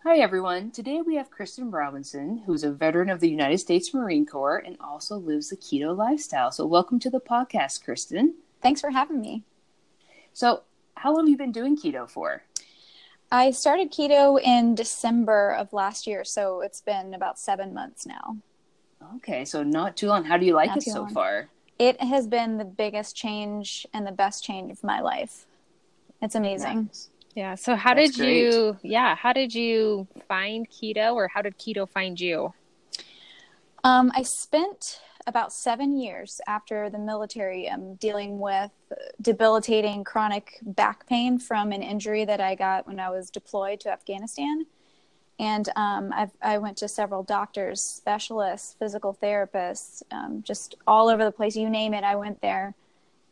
Hi, 0.04 0.18
everyone. 0.18 0.72
Today 0.72 1.00
we 1.00 1.14
have 1.14 1.30
Kristen 1.30 1.70
Robinson, 1.70 2.38
who's 2.38 2.64
a 2.64 2.72
veteran 2.72 3.08
of 3.08 3.20
the 3.20 3.30
United 3.30 3.58
States 3.58 3.94
Marine 3.94 4.26
Corps 4.26 4.58
and 4.58 4.76
also 4.80 5.16
lives 5.16 5.50
the 5.50 5.56
keto 5.56 5.96
lifestyle. 5.96 6.50
So, 6.50 6.66
welcome 6.66 6.98
to 6.98 7.08
the 7.08 7.20
podcast, 7.20 7.84
Kristen. 7.84 8.34
Thanks 8.60 8.80
for 8.80 8.90
having 8.90 9.20
me. 9.20 9.44
So, 10.32 10.62
how 10.96 11.14
long 11.14 11.26
have 11.26 11.30
you 11.30 11.36
been 11.36 11.52
doing 11.52 11.76
keto 11.76 12.10
for? 12.10 12.42
I 13.30 13.52
started 13.52 13.92
keto 13.92 14.42
in 14.42 14.74
December 14.74 15.52
of 15.52 15.72
last 15.72 16.08
year, 16.08 16.24
so 16.24 16.62
it's 16.62 16.80
been 16.80 17.14
about 17.14 17.38
seven 17.38 17.72
months 17.72 18.04
now. 18.04 18.38
Okay, 19.18 19.44
so 19.44 19.62
not 19.62 19.96
too 19.96 20.08
long. 20.08 20.24
How 20.24 20.36
do 20.36 20.44
you 20.44 20.54
like 20.54 20.70
Not 20.70 20.78
it 20.78 20.82
so 20.82 21.02
long. 21.02 21.14
far? 21.14 21.48
It 21.78 22.02
has 22.02 22.26
been 22.26 22.58
the 22.58 22.64
biggest 22.64 23.14
change 23.14 23.86
and 23.94 24.04
the 24.04 24.10
best 24.10 24.42
change 24.42 24.72
of 24.72 24.82
my 24.82 25.00
life. 25.00 25.46
It's 26.20 26.34
amazing. 26.34 26.86
Nice. 26.86 27.08
Yeah. 27.34 27.54
So 27.54 27.76
how 27.76 27.94
That's 27.94 28.16
did 28.16 28.26
you? 28.26 28.76
Yeah. 28.82 29.14
How 29.14 29.32
did 29.32 29.54
you 29.54 30.06
find 30.28 30.68
keto, 30.68 31.14
or 31.14 31.28
how 31.28 31.42
did 31.42 31.58
keto 31.58 31.88
find 31.88 32.20
you? 32.20 32.52
Um, 33.84 34.12
I 34.14 34.22
spent 34.22 35.00
about 35.26 35.52
seven 35.52 35.96
years 35.96 36.40
after 36.46 36.90
the 36.90 36.98
military 36.98 37.68
um, 37.68 37.94
dealing 37.94 38.38
with 38.38 38.70
debilitating 39.20 40.04
chronic 40.04 40.58
back 40.62 41.06
pain 41.06 41.38
from 41.38 41.72
an 41.72 41.82
injury 41.82 42.24
that 42.24 42.40
I 42.40 42.54
got 42.54 42.86
when 42.86 42.98
I 42.98 43.10
was 43.10 43.30
deployed 43.30 43.80
to 43.80 43.92
Afghanistan. 43.92 44.66
And 45.38 45.68
um, 45.76 46.12
I've, 46.14 46.30
I 46.42 46.58
went 46.58 46.76
to 46.78 46.88
several 46.88 47.22
doctors, 47.22 47.82
specialists, 47.82 48.76
physical 48.78 49.16
therapists, 49.20 50.02
um, 50.10 50.42
just 50.44 50.76
all 50.86 51.08
over 51.08 51.24
the 51.24 51.32
place. 51.32 51.56
You 51.56 51.70
name 51.70 51.94
it, 51.94 52.04
I 52.04 52.16
went 52.16 52.40
there. 52.40 52.74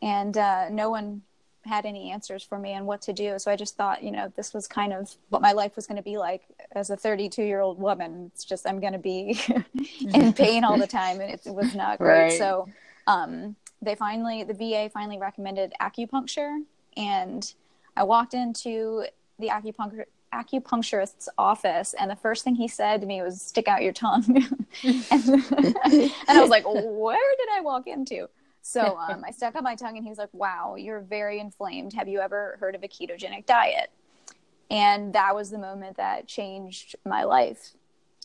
And 0.01 0.35
uh, 0.37 0.69
no 0.69 0.89
one 0.89 1.21
had 1.65 1.85
any 1.85 2.11
answers 2.11 2.43
for 2.43 2.57
me 2.57 2.73
and 2.73 2.85
what 2.85 3.01
to 3.03 3.13
do. 3.13 3.37
So 3.37 3.51
I 3.51 3.55
just 3.55 3.75
thought, 3.75 4.03
you 4.03 4.11
know, 4.11 4.31
this 4.35 4.53
was 4.53 4.67
kind 4.67 4.93
of 4.93 5.13
what 5.29 5.41
my 5.41 5.51
life 5.51 5.75
was 5.75 5.87
going 5.87 5.97
to 5.97 6.03
be 6.03 6.17
like 6.17 6.43
as 6.73 6.89
a 6.89 6.97
32 6.97 7.43
year 7.43 7.59
old 7.59 7.79
woman. 7.79 8.31
It's 8.33 8.43
just, 8.43 8.67
I'm 8.67 8.79
going 8.79 8.93
to 8.93 8.99
be 8.99 9.39
in 10.13 10.33
pain 10.33 10.63
all 10.63 10.77
the 10.77 10.87
time. 10.87 11.21
And 11.21 11.31
it, 11.31 11.41
it 11.45 11.53
was 11.53 11.75
not 11.75 11.99
great. 11.99 12.23
Right. 12.23 12.37
So 12.37 12.67
um, 13.07 13.55
they 13.81 13.95
finally, 13.95 14.43
the 14.43 14.53
VA 14.53 14.89
finally 14.89 15.19
recommended 15.19 15.73
acupuncture. 15.79 16.63
And 16.97 17.53
I 17.95 18.03
walked 18.03 18.33
into 18.33 19.05
the 19.39 19.49
acupuncture 19.49 20.05
acupuncturist's 20.33 21.27
office 21.37 21.93
and 21.99 22.09
the 22.09 22.15
first 22.15 22.45
thing 22.45 22.55
he 22.55 22.65
said 22.65 23.01
to 23.01 23.07
me 23.07 23.21
was 23.21 23.41
stick 23.41 23.67
out 23.67 23.81
your 23.81 23.91
tongue 23.91 24.23
and, 24.83 25.05
and 25.11 26.13
i 26.29 26.39
was 26.39 26.49
like 26.49 26.63
where 26.65 27.35
did 27.37 27.49
i 27.53 27.59
walk 27.61 27.85
into 27.85 28.29
so 28.71 28.97
um, 28.97 29.23
I 29.25 29.31
stuck 29.31 29.55
out 29.55 29.63
my 29.63 29.75
tongue 29.75 29.97
and 29.97 30.03
he 30.05 30.09
was 30.09 30.17
like, 30.17 30.33
wow, 30.33 30.75
you're 30.75 31.01
very 31.01 31.39
inflamed. 31.39 31.93
Have 31.93 32.07
you 32.07 32.19
ever 32.19 32.57
heard 32.59 32.75
of 32.75 32.83
a 32.83 32.87
ketogenic 32.87 33.45
diet? 33.45 33.89
And 34.69 35.13
that 35.13 35.35
was 35.35 35.49
the 35.49 35.57
moment 35.57 35.97
that 35.97 36.27
changed 36.27 36.95
my 37.05 37.23
life 37.23 37.71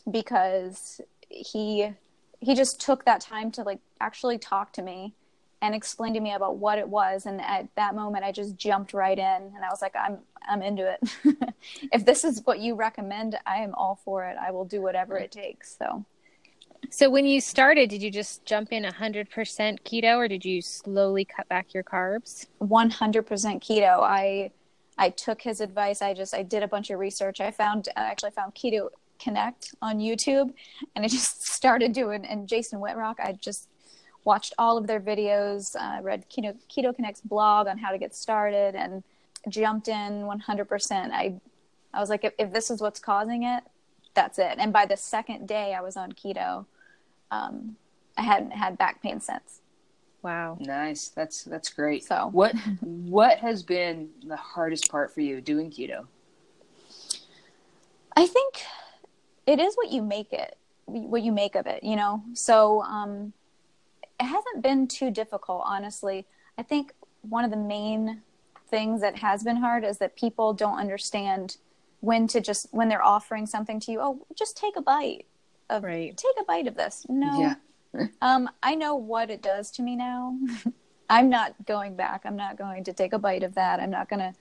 because 0.09 1.01
he 1.29 1.93
he 2.39 2.55
just 2.55 2.79
took 2.79 3.03
that 3.05 3.19
time 3.19 3.51
to 3.51 3.63
like 3.63 3.79
actually 3.99 4.37
talk 4.37 4.71
to 4.73 4.81
me 4.81 5.13
and 5.61 5.73
explain 5.73 6.13
to 6.13 6.19
me 6.19 6.33
about 6.33 6.57
what 6.57 6.77
it 6.77 6.87
was 6.87 7.25
and 7.25 7.41
at 7.41 7.67
that 7.75 7.95
moment 7.95 8.23
I 8.23 8.31
just 8.31 8.55
jumped 8.55 8.93
right 8.93 9.17
in 9.17 9.23
and 9.55 9.65
I 9.65 9.69
was 9.69 9.81
like 9.81 9.95
I'm 9.95 10.19
I'm 10.47 10.61
into 10.61 10.89
it. 10.89 11.53
if 11.91 12.05
this 12.05 12.23
is 12.23 12.41
what 12.45 12.59
you 12.59 12.75
recommend, 12.75 13.37
I 13.45 13.57
am 13.57 13.75
all 13.75 13.99
for 14.05 14.23
it. 14.23 14.37
I 14.39 14.51
will 14.51 14.63
do 14.63 14.81
whatever 14.81 15.17
it 15.17 15.31
takes. 15.31 15.75
So 15.77 16.05
So 16.89 17.09
when 17.09 17.25
you 17.25 17.41
started, 17.41 17.89
did 17.89 18.01
you 18.01 18.09
just 18.09 18.45
jump 18.45 18.71
in 18.71 18.83
100% 18.83 19.27
keto, 19.29 20.17
or 20.17 20.27
did 20.27 20.45
you 20.45 20.61
slowly 20.61 21.25
cut 21.25 21.47
back 21.49 21.73
your 21.73 21.83
carbs? 21.83 22.47
100% 22.61 23.25
keto. 23.61 24.01
I 24.01 24.51
I 24.97 25.09
took 25.09 25.41
his 25.41 25.61
advice. 25.61 26.01
I 26.01 26.13
just 26.13 26.33
I 26.33 26.43
did 26.43 26.63
a 26.63 26.67
bunch 26.67 26.89
of 26.89 26.99
research. 26.99 27.39
I 27.39 27.51
found 27.51 27.89
I 27.95 28.01
actually 28.01 28.31
found 28.31 28.55
Keto 28.55 28.89
Connect 29.19 29.75
on 29.81 29.99
YouTube, 29.99 30.53
and 30.95 31.05
I 31.05 31.07
just 31.17 31.45
started 31.47 31.93
doing. 31.93 32.25
And 32.25 32.47
Jason 32.47 32.79
Wittrock, 32.79 33.19
I 33.19 33.33
just 33.33 33.67
watched 34.23 34.53
all 34.57 34.77
of 34.77 34.87
their 34.87 34.99
videos. 34.99 35.75
Uh, 35.75 36.01
read 36.01 36.25
Keto 36.29 36.55
Keto 36.69 36.95
Connect's 36.95 37.21
blog 37.21 37.67
on 37.67 37.77
how 37.77 37.91
to 37.91 37.97
get 37.97 38.15
started, 38.15 38.75
and 38.75 39.03
jumped 39.49 39.87
in 39.87 40.23
100%. 40.23 41.11
I 41.11 41.39
I 41.93 41.99
was 41.99 42.09
like, 42.09 42.23
if, 42.23 42.33
if 42.37 42.51
this 42.51 42.69
is 42.69 42.81
what's 42.81 42.99
causing 42.99 43.43
it, 43.43 43.63
that's 44.17 44.39
it. 44.39 44.55
And 44.57 44.73
by 44.73 44.85
the 44.87 44.97
second 44.97 45.47
day 45.47 45.75
I 45.75 45.81
was 45.81 45.95
on 45.95 46.11
keto, 46.11 46.65
um, 47.29 47.77
I 48.17 48.23
hadn't 48.23 48.51
had 48.51 48.77
back 48.77 49.01
pain 49.01 49.21
since. 49.21 49.61
Wow. 50.23 50.57
Nice. 50.59 51.09
That's 51.09 51.43
that's 51.43 51.69
great. 51.69 52.03
So- 52.03 52.29
what 52.33 52.53
what 52.81 53.37
has 53.37 53.63
been 53.63 54.09
the 54.25 54.35
hardest 54.35 54.89
part 54.91 55.13
for 55.13 55.21
you 55.21 55.39
doing 55.39 55.69
keto? 55.69 56.07
I 58.15 58.25
think 58.25 58.63
it 59.45 59.59
is 59.59 59.75
what 59.75 59.91
you 59.91 60.01
make 60.01 60.33
it, 60.33 60.57
what 60.85 61.21
you 61.21 61.31
make 61.31 61.53
of 61.53 61.67
it, 61.67 61.83
you 61.83 61.95
know? 61.95 62.23
So 62.33 62.81
um, 62.81 63.31
it 64.19 64.25
hasn't 64.25 64.63
been 64.63 64.87
too 64.87 65.11
difficult, 65.11 65.61
honestly. 65.63 66.25
I 66.57 66.63
think 66.63 66.93
one 67.21 67.45
of 67.45 67.51
the 67.51 67.57
main 67.57 68.23
things 68.69 69.01
that 69.01 69.17
has 69.17 69.43
been 69.43 69.57
hard 69.57 69.83
is 69.83 69.99
that 69.99 70.15
people 70.15 70.53
don't 70.53 70.79
understand 70.79 71.57
when 72.01 72.27
to 72.27 72.41
just, 72.41 72.67
when 72.71 72.89
they're 72.89 73.03
offering 73.03 73.45
something 73.45 73.79
to 73.81 73.91
you, 73.91 73.99
oh, 74.01 74.25
just 74.35 74.55
take 74.57 74.75
a 74.75 74.81
bite 74.81 75.25
of, 75.69 75.83
Right. 75.83 76.15
take 76.15 76.35
a 76.39 76.43
bite 76.43 76.67
of 76.67 76.75
this. 76.75 77.05
No. 77.09 77.39
Yeah. 77.39 77.55
Um, 78.21 78.49
I 78.61 78.75
know 78.75 78.95
what 78.95 79.31
it 79.31 79.41
does 79.41 79.71
to 79.71 79.81
me 79.81 79.95
now. 79.95 80.37
I'm 81.09 81.29
not 81.29 81.55
going 81.65 81.95
back. 81.95 82.23
I'm 82.25 82.35
not 82.35 82.57
going 82.57 82.83
to 82.83 82.93
take 82.93 83.13
a 83.13 83.17
bite 83.17 83.41
of 83.41 83.55
that. 83.55 83.79
I'm 83.79 83.89
not 83.89 84.07
going 84.09 84.19
to 84.19 84.33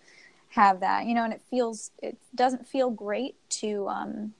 have 0.50 0.80
that, 0.80 1.06
you 1.06 1.14
know, 1.14 1.24
and 1.24 1.32
it 1.32 1.40
feels, 1.48 1.90
it 2.02 2.18
doesn't 2.34 2.68
feel 2.68 2.90
great 2.90 3.36
to 3.50 3.88
um, 3.88 4.34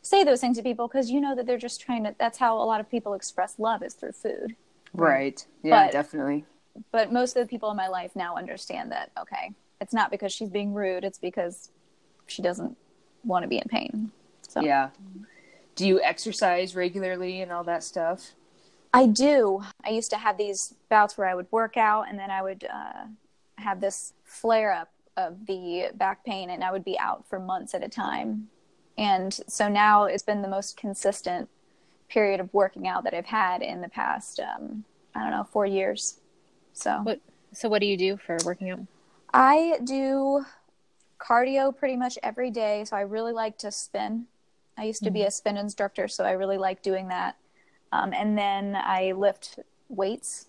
say 0.00 0.24
those 0.24 0.40
things 0.40 0.56
to 0.56 0.62
people 0.62 0.88
because 0.88 1.10
you 1.10 1.20
know 1.20 1.34
that 1.34 1.46
they're 1.46 1.58
just 1.58 1.80
trying 1.80 2.04
to, 2.04 2.14
that's 2.18 2.38
how 2.38 2.56
a 2.58 2.64
lot 2.64 2.80
of 2.80 2.88
people 2.90 3.12
express 3.12 3.58
love 3.58 3.82
is 3.82 3.92
through 3.94 4.12
food. 4.12 4.56
Right. 4.94 5.44
Yeah, 5.62 5.86
But- 5.86 5.92
definitely. 5.92 6.46
But 6.90 7.12
most 7.12 7.36
of 7.36 7.42
the 7.42 7.48
people 7.50 7.70
in 7.70 7.76
my 7.76 7.88
life 7.88 8.16
now 8.16 8.36
understand 8.36 8.92
that, 8.92 9.10
okay, 9.20 9.52
it's 9.82 9.92
not 9.92 10.10
because 10.10 10.32
she's 10.32 10.48
being 10.48 10.72
rude, 10.72 11.04
it's 11.04 11.18
because 11.18 11.70
she 12.26 12.42
doesn't 12.42 12.76
want 13.24 13.42
to 13.42 13.48
be 13.48 13.58
in 13.58 13.68
pain. 13.68 14.10
So 14.42 14.60
Yeah. 14.60 14.90
Do 15.74 15.86
you 15.86 16.02
exercise 16.02 16.76
regularly 16.76 17.40
and 17.40 17.50
all 17.50 17.64
that 17.64 17.82
stuff? 17.82 18.32
I 18.92 19.06
do. 19.06 19.62
I 19.84 19.90
used 19.90 20.10
to 20.10 20.18
have 20.18 20.36
these 20.36 20.74
bouts 20.90 21.16
where 21.16 21.26
I 21.26 21.34
would 21.34 21.46
work 21.50 21.76
out 21.76 22.08
and 22.08 22.18
then 22.18 22.30
I 22.30 22.42
would 22.42 22.64
uh, 22.64 23.06
have 23.56 23.80
this 23.80 24.12
flare 24.24 24.72
up 24.72 24.90
of 25.16 25.46
the 25.46 25.90
back 25.94 26.24
pain 26.24 26.50
and 26.50 26.62
I 26.62 26.72
would 26.72 26.84
be 26.84 26.98
out 26.98 27.26
for 27.28 27.38
months 27.38 27.74
at 27.74 27.82
a 27.82 27.88
time. 27.88 28.48
And 28.98 29.32
so 29.48 29.68
now 29.68 30.04
it's 30.04 30.22
been 30.22 30.42
the 30.42 30.48
most 30.48 30.76
consistent 30.76 31.48
period 32.08 32.40
of 32.40 32.52
working 32.52 32.86
out 32.86 33.04
that 33.04 33.14
I've 33.14 33.26
had 33.26 33.62
in 33.62 33.80
the 33.80 33.88
past, 33.88 34.40
um, 34.40 34.84
I 35.14 35.20
don't 35.20 35.30
know, 35.30 35.44
four 35.44 35.64
years. 35.64 36.18
So 36.74 37.00
What? 37.02 37.20
So 37.54 37.68
what 37.68 37.80
do 37.80 37.86
you 37.86 37.96
do 37.96 38.16
for 38.16 38.38
working 38.44 38.70
out? 38.70 38.80
I 39.34 39.78
do 39.84 40.44
cardio 41.22 41.76
pretty 41.76 41.96
much 41.96 42.18
every 42.22 42.50
day. 42.50 42.84
So 42.84 42.96
I 42.96 43.02
really 43.02 43.32
like 43.32 43.58
to 43.58 43.70
spin. 43.70 44.26
I 44.76 44.84
used 44.84 45.04
to 45.04 45.10
be 45.10 45.22
a 45.22 45.30
spin 45.30 45.56
instructor, 45.56 46.08
so 46.08 46.24
I 46.24 46.32
really 46.32 46.58
like 46.58 46.82
doing 46.82 47.08
that. 47.08 47.36
Um, 47.92 48.12
and 48.14 48.36
then 48.36 48.74
I 48.74 49.12
lift 49.12 49.58
weights, 49.88 50.46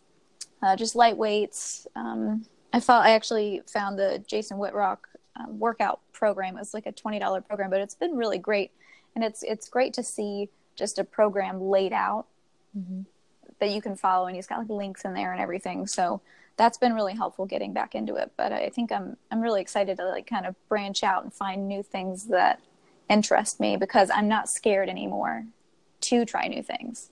uh, 0.61 0.75
just 0.75 0.95
light 0.95 1.17
weights. 1.17 1.87
Um, 1.95 2.45
I 2.71 2.79
felt 2.79 3.05
I 3.05 3.11
actually 3.11 3.61
found 3.67 3.99
the 3.99 4.23
Jason 4.25 4.57
Wittrock 4.57 5.07
um, 5.35 5.59
workout 5.59 5.99
program. 6.13 6.55
It 6.55 6.59
was 6.59 6.73
like 6.73 6.85
a 6.85 6.91
twenty 6.91 7.19
dollar 7.19 7.41
program, 7.41 7.69
but 7.69 7.81
it's 7.81 7.95
been 7.95 8.15
really 8.15 8.37
great, 8.37 8.71
and 9.15 9.23
it's 9.23 9.43
it's 9.43 9.67
great 9.67 9.93
to 9.95 10.03
see 10.03 10.49
just 10.75 10.99
a 10.99 11.03
program 11.03 11.61
laid 11.61 11.93
out 11.93 12.25
that 13.59 13.69
you 13.71 13.81
can 13.81 13.95
follow, 13.95 14.27
and 14.27 14.35
he's 14.35 14.47
got 14.47 14.59
like 14.59 14.69
links 14.69 15.05
in 15.05 15.13
there 15.13 15.33
and 15.33 15.41
everything. 15.41 15.85
So 15.85 16.21
that's 16.55 16.77
been 16.77 16.93
really 16.93 17.15
helpful 17.15 17.45
getting 17.45 17.73
back 17.73 17.95
into 17.95 18.15
it. 18.15 18.31
But 18.37 18.51
I 18.51 18.69
think 18.69 18.91
I'm 18.91 19.17
I'm 19.31 19.41
really 19.41 19.61
excited 19.61 19.97
to 19.97 20.05
like 20.05 20.27
kind 20.27 20.45
of 20.45 20.55
branch 20.69 21.03
out 21.03 21.23
and 21.23 21.33
find 21.33 21.67
new 21.67 21.83
things 21.83 22.25
that 22.25 22.61
interest 23.09 23.59
me 23.59 23.77
because 23.77 24.09
I'm 24.09 24.27
not 24.27 24.49
scared 24.49 24.89
anymore 24.89 25.45
to 26.01 26.25
try 26.25 26.47
new 26.47 26.63
things. 26.63 27.09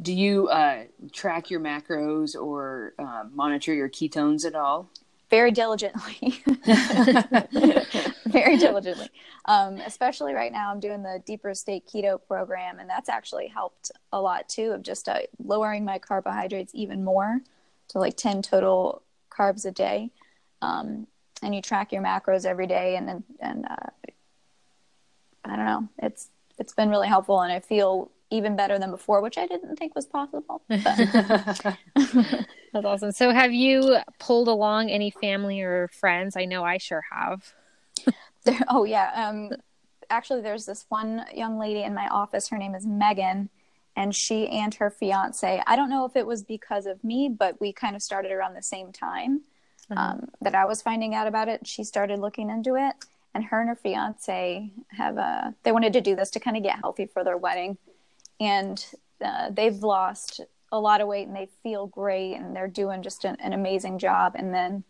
Do 0.00 0.12
you 0.12 0.48
uh, 0.48 0.84
track 1.12 1.50
your 1.50 1.60
macros 1.60 2.34
or 2.34 2.94
uh, 2.98 3.24
monitor 3.32 3.72
your 3.72 3.88
ketones 3.88 4.44
at 4.44 4.54
all? 4.54 4.88
very 5.32 5.50
diligently 5.50 6.42
very 8.26 8.58
diligently 8.58 9.08
um, 9.46 9.76
especially 9.78 10.34
right 10.34 10.52
now 10.52 10.70
i'm 10.70 10.78
doing 10.78 11.02
the 11.02 11.22
deeper 11.24 11.54
state 11.54 11.86
keto 11.86 12.20
program 12.28 12.78
and 12.78 12.86
that's 12.90 13.08
actually 13.08 13.46
helped 13.46 13.90
a 14.12 14.20
lot 14.20 14.46
too 14.46 14.72
of 14.72 14.82
just 14.82 15.08
uh, 15.08 15.20
lowering 15.42 15.86
my 15.86 15.98
carbohydrates 15.98 16.74
even 16.74 17.02
more 17.02 17.40
to 17.92 17.98
like 17.98 18.16
10 18.16 18.42
total 18.42 19.02
carbs 19.30 19.64
a 19.64 19.70
day 19.70 20.10
um, 20.62 21.06
and 21.42 21.54
you 21.54 21.60
track 21.60 21.92
your 21.92 22.02
macros 22.02 22.46
every 22.46 22.66
day, 22.66 22.96
and 22.96 23.10
and, 23.10 23.24
and 23.40 23.66
uh, 23.68 23.90
I 25.44 25.56
don't 25.56 25.66
know, 25.66 25.88
it's 25.98 26.28
it's 26.58 26.72
been 26.72 26.88
really 26.88 27.08
helpful, 27.08 27.40
and 27.40 27.52
I 27.52 27.60
feel 27.60 28.10
even 28.30 28.56
better 28.56 28.78
than 28.78 28.90
before, 28.90 29.20
which 29.20 29.36
I 29.36 29.46
didn't 29.46 29.76
think 29.76 29.94
was 29.94 30.06
possible. 30.06 30.62
That's 30.68 31.76
awesome. 32.74 33.12
So, 33.12 33.30
have 33.32 33.52
you 33.52 33.98
pulled 34.18 34.48
along 34.48 34.88
any 34.90 35.10
family 35.10 35.60
or 35.60 35.88
friends? 35.88 36.36
I 36.36 36.46
know 36.46 36.64
I 36.64 36.78
sure 36.78 37.02
have. 37.10 37.52
there, 38.44 38.60
oh 38.68 38.84
yeah, 38.84 39.10
um, 39.14 39.50
actually, 40.08 40.42
there's 40.42 40.64
this 40.64 40.86
one 40.88 41.26
young 41.34 41.58
lady 41.58 41.82
in 41.82 41.92
my 41.92 42.06
office. 42.08 42.48
Her 42.48 42.56
name 42.56 42.74
is 42.76 42.86
Megan, 42.86 43.50
and 43.96 44.14
she 44.14 44.48
and 44.48 44.74
her 44.74 44.90
fiance. 44.90 45.62
I 45.66 45.76
don't 45.76 45.90
know 45.90 46.04
if 46.04 46.16
it 46.16 46.26
was 46.26 46.42
because 46.42 46.86
of 46.86 47.02
me, 47.04 47.28
but 47.28 47.60
we 47.60 47.72
kind 47.72 47.94
of 47.94 48.02
started 48.02 48.32
around 48.32 48.54
the 48.54 48.62
same 48.62 48.92
time 48.92 49.42
um, 49.90 50.28
that 50.40 50.54
I 50.54 50.64
was 50.64 50.80
finding 50.80 51.14
out 51.14 51.26
about 51.26 51.48
it. 51.48 51.66
She 51.66 51.84
started 51.84 52.18
looking 52.18 52.50
into 52.50 52.76
it, 52.76 52.94
and 53.34 53.44
her 53.44 53.60
and 53.60 53.68
her 53.68 53.76
fiance 53.76 54.70
have 54.88 55.16
a. 55.18 55.54
They 55.62 55.72
wanted 55.72 55.92
to 55.94 56.00
do 56.00 56.16
this 56.16 56.30
to 56.30 56.40
kind 56.40 56.56
of 56.56 56.62
get 56.62 56.78
healthy 56.78 57.06
for 57.06 57.24
their 57.24 57.36
wedding, 57.36 57.76
and 58.40 58.84
uh, 59.24 59.50
they've 59.50 59.82
lost 59.82 60.40
a 60.72 60.80
lot 60.80 61.02
of 61.02 61.06
weight 61.06 61.26
and 61.26 61.36
they 61.36 61.48
feel 61.62 61.86
great 61.86 62.34
and 62.34 62.56
they're 62.56 62.66
doing 62.66 63.02
just 63.02 63.24
an, 63.24 63.36
an 63.40 63.52
amazing 63.52 63.98
job. 63.98 64.32
And 64.34 64.54
then 64.54 64.84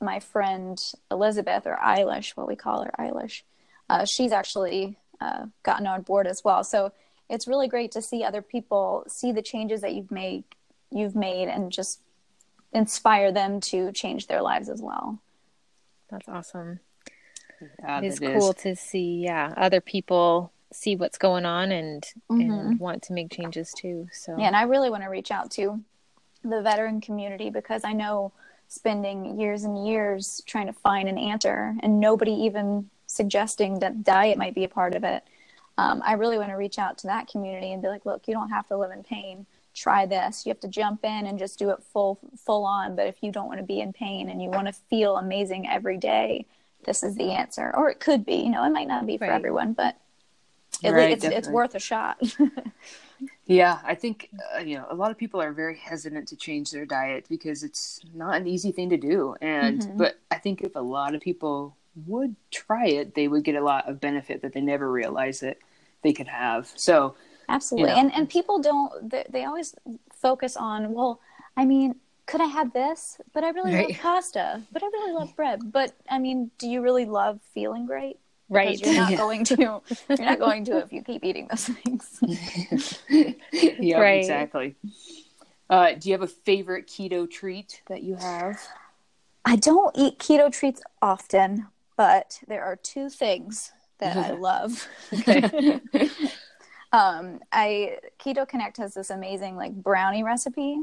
my 0.00 0.18
friend 0.18 0.82
Elizabeth 1.10 1.66
or 1.66 1.76
Eilish, 1.76 2.30
what 2.30 2.48
we 2.48 2.56
call 2.56 2.82
her 2.82 2.90
Eilish, 2.98 3.42
uh, 3.88 4.04
she's 4.04 4.32
actually 4.32 4.98
uh, 5.20 5.46
gotten 5.62 5.86
on 5.86 6.02
board 6.02 6.26
as 6.26 6.42
well. 6.44 6.64
So 6.64 6.92
it's 7.28 7.48
really 7.48 7.68
great 7.68 7.92
to 7.92 8.02
see 8.02 8.22
other 8.22 8.42
people 8.42 9.04
see 9.08 9.32
the 9.32 9.42
changes 9.42 9.80
that 9.80 9.94
you've 9.94 10.10
made, 10.10 10.44
you've 10.90 11.16
made, 11.16 11.48
and 11.48 11.72
just 11.72 12.00
inspire 12.72 13.32
them 13.32 13.60
to 13.60 13.92
change 13.92 14.26
their 14.26 14.42
lives 14.42 14.68
as 14.68 14.82
well. 14.82 15.18
That's 16.10 16.28
awesome. 16.28 16.80
Yeah, 17.82 17.98
it 17.98 18.04
is 18.04 18.20
that 18.20 18.32
cool 18.32 18.52
to 18.54 18.76
see, 18.76 19.22
yeah, 19.24 19.52
other 19.56 19.80
people 19.80 20.52
see 20.72 20.96
what's 20.96 21.18
going 21.18 21.46
on 21.46 21.72
and 21.72 22.04
Mhm. 22.30 22.40
and 22.70 22.78
want 22.80 23.02
to 23.04 23.12
make 23.12 23.30
changes 23.30 23.72
too. 23.72 24.08
So 24.12 24.36
Yeah, 24.38 24.46
and 24.46 24.56
I 24.56 24.62
really 24.62 24.90
want 24.90 25.02
to 25.04 25.08
reach 25.08 25.30
out 25.30 25.50
to 25.52 25.82
the 26.42 26.62
veteran 26.62 27.00
community 27.00 27.50
because 27.50 27.82
I 27.84 27.92
know 27.92 28.32
spending 28.68 29.40
years 29.40 29.64
and 29.64 29.86
years 29.86 30.42
trying 30.46 30.66
to 30.66 30.72
find 30.72 31.08
an 31.08 31.18
answer 31.18 31.76
and 31.80 32.00
nobody 32.00 32.32
even 32.32 32.90
suggesting 33.06 33.78
that 33.78 34.02
diet 34.02 34.36
might 34.36 34.54
be 34.54 34.64
a 34.64 34.68
part 34.68 34.94
of 34.94 35.04
it. 35.04 35.22
Um, 35.78 36.02
I 36.04 36.12
really 36.14 36.38
want 36.38 36.50
to 36.50 36.54
reach 36.56 36.78
out 36.78 36.98
to 36.98 37.08
that 37.08 37.28
community 37.28 37.72
and 37.72 37.82
be 37.82 37.88
like, 37.88 38.06
look, 38.06 38.26
you 38.26 38.34
don't 38.34 38.48
have 38.50 38.66
to 38.68 38.76
live 38.78 38.92
in 38.92 39.02
pain. 39.02 39.46
Try 39.74 40.06
this. 40.06 40.46
You 40.46 40.50
have 40.50 40.60
to 40.60 40.68
jump 40.68 41.04
in 41.04 41.26
and 41.26 41.38
just 41.38 41.58
do 41.58 41.70
it 41.70 41.82
full 41.82 42.18
full 42.44 42.64
on. 42.64 42.96
But 42.96 43.08
if 43.08 43.22
you 43.22 43.30
don't 43.30 43.46
want 43.48 43.60
to 43.60 43.66
be 43.66 43.80
in 43.80 43.92
pain 43.92 44.30
and 44.30 44.42
you 44.42 44.48
want 44.50 44.68
to 44.68 44.72
feel 44.72 45.16
amazing 45.18 45.68
every 45.68 45.98
day, 45.98 46.46
this 46.86 47.02
is 47.02 47.14
the 47.16 47.32
answer. 47.32 47.74
Or 47.76 47.90
it 47.90 48.00
could 48.00 48.24
be. 48.24 48.36
You 48.36 48.50
know, 48.50 48.64
it 48.64 48.70
might 48.70 48.88
not 48.88 49.06
be 49.06 49.18
for 49.18 49.26
Right. 49.26 49.34
everyone, 49.34 49.74
but 49.74 49.96
at 50.84 50.94
Right, 50.94 51.10
least 51.10 51.24
it's, 51.24 51.36
it's 51.36 51.48
worth 51.48 51.74
a 51.74 51.78
shot. 51.80 52.18
Yeah, 53.46 53.78
I 53.84 53.94
think 53.94 54.30
uh, 54.56 54.58
you 54.60 54.76
know 54.76 54.86
a 54.90 54.94
lot 54.94 55.10
of 55.10 55.16
people 55.18 55.40
are 55.40 55.52
very 55.52 55.76
hesitant 55.76 56.28
to 56.28 56.36
change 56.36 56.70
their 56.70 56.84
diet 56.84 57.26
because 57.28 57.62
it's 57.62 58.00
not 58.12 58.36
an 58.40 58.46
easy 58.46 58.72
thing 58.72 58.90
to 58.90 58.96
do. 58.96 59.36
And 59.40 59.86
Mhm. 59.86 59.96
but 59.96 60.18
I 60.30 60.38
think 60.38 60.62
if 60.62 60.74
a 60.74 60.80
lot 60.80 61.14
of 61.14 61.20
people 61.20 61.75
would 62.06 62.36
try 62.50 62.86
it, 62.88 63.14
they 63.14 63.28
would 63.28 63.44
get 63.44 63.54
a 63.56 63.64
lot 63.64 63.88
of 63.88 64.00
benefit 64.00 64.42
that 64.42 64.52
they 64.52 64.60
never 64.60 64.90
realized 64.90 65.42
that 65.42 65.58
they 66.02 66.12
could 66.12 66.28
have. 66.28 66.70
So 66.76 67.16
Absolutely. 67.48 67.90
You 67.90 67.94
know. 67.94 68.00
And 68.00 68.12
and 68.14 68.28
people 68.28 68.60
don't 68.60 69.10
they, 69.10 69.24
they 69.30 69.44
always 69.44 69.74
focus 70.12 70.56
on, 70.56 70.92
well, 70.92 71.20
I 71.56 71.64
mean, 71.64 71.96
could 72.26 72.40
I 72.40 72.46
have 72.46 72.72
this? 72.72 73.20
But 73.32 73.44
I 73.44 73.50
really 73.50 73.74
Right. 73.74 73.76
love 73.76 73.96
pasta. 73.96 74.64
But 74.72 74.82
I 74.82 74.86
really 74.86 75.12
love 75.12 75.34
bread. 75.36 75.70
But 75.72 75.94
I 76.10 76.18
mean, 76.18 76.50
do 76.58 76.68
you 76.68 76.82
really 76.82 77.04
love 77.04 77.40
feeling 77.54 77.86
great? 77.86 78.18
right. 78.48 78.78
Because 78.78 78.80
you're 78.80 78.94
not 78.94 79.14
Yeah. 79.14 79.20
going 79.26 79.44
to 79.44 79.56
you're 80.18 80.26
not 80.26 80.38
going 80.40 80.64
to 80.64 80.78
if 80.80 80.92
you 80.92 81.02
keep 81.02 81.24
eating 81.24 81.46
those 81.48 81.66
things. 81.66 82.20
yeah, 83.80 84.00
Right. 84.00 84.10
exactly. 84.10 84.76
Uh, 85.70 85.92
do 85.94 86.08
you 86.08 86.14
have 86.14 86.22
a 86.22 86.26
favorite 86.28 86.86
keto 86.88 87.30
treat 87.30 87.82
that 87.88 88.02
you 88.02 88.16
have? 88.16 88.60
I 89.46 89.56
don't 89.56 89.96
eat 89.96 90.18
keto 90.18 90.52
treats 90.52 90.82
often, 91.00 91.68
but 91.96 92.38
there 92.46 92.64
are 92.64 92.76
two 92.76 93.08
things 93.08 93.72
that 93.98 94.16
I 94.16 94.30
love. 94.38 94.86
Okay. 95.12 95.80
um, 96.92 97.40
I 97.52 97.98
Keto 98.18 98.46
Connect 98.48 98.76
has 98.78 98.94
this 98.94 99.10
amazing 99.10 99.56
like 99.56 99.74
brownie 99.74 100.22
recipe 100.22 100.78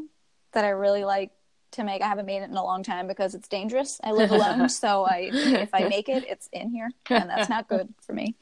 that 0.53 0.65
I 0.65 0.69
really 0.69 1.03
like 1.05 1.31
to 1.71 1.83
make. 1.83 2.01
I 2.03 2.07
haven't 2.07 2.27
made 2.27 2.41
it 2.43 2.49
in 2.51 2.55
a 2.55 2.63
long 2.63 2.83
time 2.83 3.07
because 3.07 3.33
it's 3.33 3.47
dangerous. 3.47 3.99
I 4.03 4.11
live 4.11 4.29
alone, 4.31 4.69
so 4.83 5.03
I 5.05 5.31
if 5.33 5.69
I 5.73 5.87
make 5.87 6.07
it, 6.09 6.23
it's 6.27 6.47
in 6.51 6.69
here, 6.69 6.91
and 7.09 7.29
that's 7.29 7.49
not 7.49 7.67
good 7.67 7.91
for 8.01 8.13
me. 8.13 8.35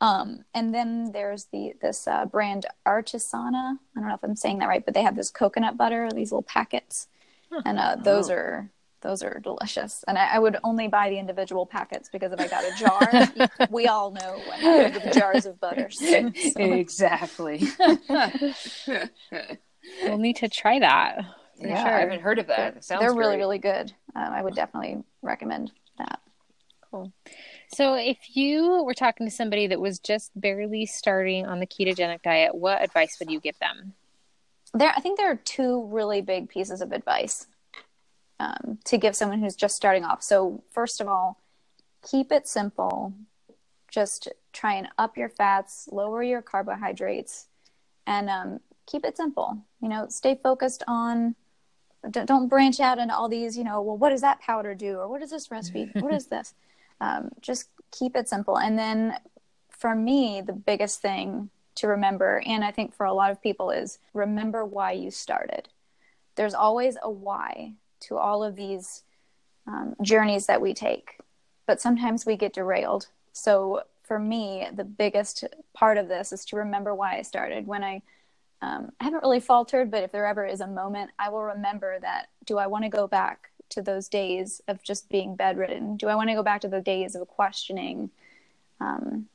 Um, 0.00 0.44
and 0.54 0.74
then 0.74 1.12
there's 1.12 1.44
the 1.52 1.74
this 1.80 2.08
uh, 2.08 2.24
brand 2.26 2.66
Artisana. 2.86 3.78
I 3.96 4.00
don't 4.00 4.08
know 4.08 4.14
if 4.14 4.24
I'm 4.24 4.34
saying 4.36 4.58
that 4.58 4.66
right, 4.68 4.84
but 4.84 4.94
they 4.94 5.02
have 5.02 5.14
this 5.16 5.30
coconut 5.30 5.76
butter, 5.76 6.08
these 6.12 6.32
little 6.32 6.42
packets, 6.42 7.06
and 7.64 7.78
uh, 7.78 7.94
those 7.96 8.28
Oh. 8.30 8.34
are 8.34 8.70
those 9.04 9.22
are 9.22 9.38
delicious. 9.38 10.04
And 10.08 10.18
I, 10.18 10.34
I 10.34 10.38
would 10.40 10.56
only 10.64 10.88
buy 10.88 11.10
the 11.10 11.18
individual 11.18 11.66
packets 11.66 12.08
because 12.08 12.32
if 12.32 12.40
I 12.40 12.48
got 12.48 12.64
a 12.64 12.74
jar, 12.76 13.68
we 13.70 13.86
all 13.86 14.10
know 14.10 14.40
what 14.46 14.58
happens 14.58 15.04
with 15.04 15.14
jars 15.14 15.46
of 15.46 15.60
butter. 15.60 15.90
So- 15.94 16.32
exactly. 16.56 17.62
We'll 20.02 20.16
need 20.16 20.36
to 20.36 20.48
try 20.48 20.78
that. 20.78 21.18
For 21.60 21.66
yeah, 21.66 21.84
sure. 21.84 21.92
I 21.94 22.00
haven't 22.00 22.22
heard 22.22 22.38
of 22.38 22.46
that. 22.46 22.82
Sounds 22.82 23.02
they're 23.02 23.14
really 23.14 23.36
really 23.36 23.58
good 23.58 23.92
um, 24.16 24.32
i 24.32 24.42
would 24.42 24.54
definitely 24.54 25.04
recommend 25.22 25.70
that 25.98 26.20
Cool. 26.90 27.12
So, 27.68 27.94
if 27.94 28.18
you 28.36 28.84
were 28.84 28.94
talking 28.94 29.26
to 29.26 29.30
somebody 29.30 29.66
that 29.66 29.80
was 29.80 29.98
just 29.98 30.30
barely 30.40 30.86
starting 30.86 31.44
on 31.44 31.58
the 31.58 31.66
ketogenic 31.66 32.22
diet, 32.22 32.54
what 32.54 32.82
advice 32.82 33.16
would 33.18 33.32
you 33.32 33.40
give 33.40 33.58
them? 33.58 33.94
there 34.74 34.92
i 34.96 35.00
think 35.00 35.16
there 35.16 35.30
are 35.30 35.36
two 35.36 35.84
really 35.86 36.20
big 36.20 36.48
pieces 36.48 36.80
of 36.80 36.92
advice 36.92 37.46
um, 38.44 38.78
to 38.84 38.98
give 38.98 39.16
someone 39.16 39.40
who's 39.40 39.56
just 39.56 39.76
starting 39.76 40.04
off. 40.04 40.22
So 40.22 40.62
first 40.70 41.00
of 41.00 41.08
all 41.08 41.40
keep 42.08 42.30
it 42.30 42.46
simple. 42.46 43.14
Just 43.90 44.28
try 44.52 44.74
and 44.74 44.88
up 44.98 45.16
your 45.16 45.30
fats 45.30 45.88
lower 45.90 46.22
your 46.22 46.42
carbohydrates 46.42 47.46
and 48.06 48.28
um, 48.28 48.60
keep 48.86 49.04
it 49.04 49.16
simple. 49.16 49.58
You 49.80 49.88
know 49.88 50.06
stay 50.08 50.38
focused 50.42 50.82
on 50.86 51.34
don't 52.10 52.26
don't 52.26 52.48
branch 52.48 52.80
out 52.80 52.98
into 52.98 53.14
all 53.14 53.28
these 53.28 53.56
you 53.56 53.64
know 53.64 53.80
well 53.80 53.96
what 53.96 54.10
does 54.10 54.20
that 54.20 54.40
powder 54.40 54.74
do? 54.74 54.98
Or 54.98 55.08
what 55.08 55.22
is 55.22 55.30
this 55.30 55.50
recipe 55.50 55.90
what 55.94 56.12
is 56.12 56.26
this? 56.26 56.54
Um, 57.00 57.30
just 57.40 57.70
keep 57.90 58.14
it 58.14 58.28
simple. 58.28 58.56
And 58.56 58.78
then 58.78 59.14
for 59.68 59.96
me 59.96 60.40
the 60.40 60.52
biggest 60.52 61.02
thing 61.02 61.50
to 61.74 61.88
remember 61.88 62.40
and 62.46 62.64
i 62.64 62.70
think 62.70 62.94
for 62.94 63.04
a 63.04 63.12
lot 63.12 63.32
of 63.32 63.42
people 63.42 63.72
is 63.72 63.98
remember 64.12 64.64
why 64.64 64.92
you 64.92 65.10
started. 65.10 65.68
There's 66.36 66.54
always 66.54 66.96
a 67.02 67.10
why 67.10 67.74
to 68.04 68.16
all 68.16 68.42
of 68.42 68.56
these 68.56 69.02
um, 69.66 69.94
journeys 70.02 70.46
that 70.46 70.60
we 70.60 70.74
take 70.74 71.18
but 71.66 71.80
sometimes 71.80 72.26
we 72.26 72.36
get 72.36 72.52
derailed 72.52 73.08
so 73.32 73.82
for 74.02 74.18
me 74.18 74.66
the 74.74 74.84
biggest 74.84 75.44
part 75.72 75.96
of 75.96 76.08
this 76.08 76.32
is 76.32 76.44
to 76.44 76.56
remember 76.56 76.94
why 76.94 77.16
i 77.16 77.22
started 77.22 77.66
when 77.66 77.82
i 77.82 78.02
um, 78.64 78.92
I 78.98 79.04
haven't 79.04 79.22
really 79.22 79.40
faltered, 79.40 79.90
but 79.90 80.04
if 80.04 80.12
there 80.12 80.26
ever 80.26 80.46
is 80.46 80.60
a 80.60 80.66
moment, 80.66 81.10
I 81.18 81.28
will 81.28 81.42
remember 81.42 81.98
that. 82.00 82.28
Do 82.46 82.56
I 82.56 82.66
want 82.66 82.84
to 82.84 82.88
go 82.88 83.06
back 83.06 83.50
to 83.70 83.82
those 83.82 84.08
days 84.08 84.62
of 84.68 84.82
just 84.82 85.10
being 85.10 85.36
bedridden? 85.36 85.96
Do 85.96 86.08
I 86.08 86.14
want 86.14 86.30
to 86.30 86.34
go 86.34 86.42
back 86.42 86.62
to 86.62 86.68
the 86.68 86.80
days 86.80 87.14
of 87.14 87.28
questioning? 87.28 88.10
Um, 88.80 89.26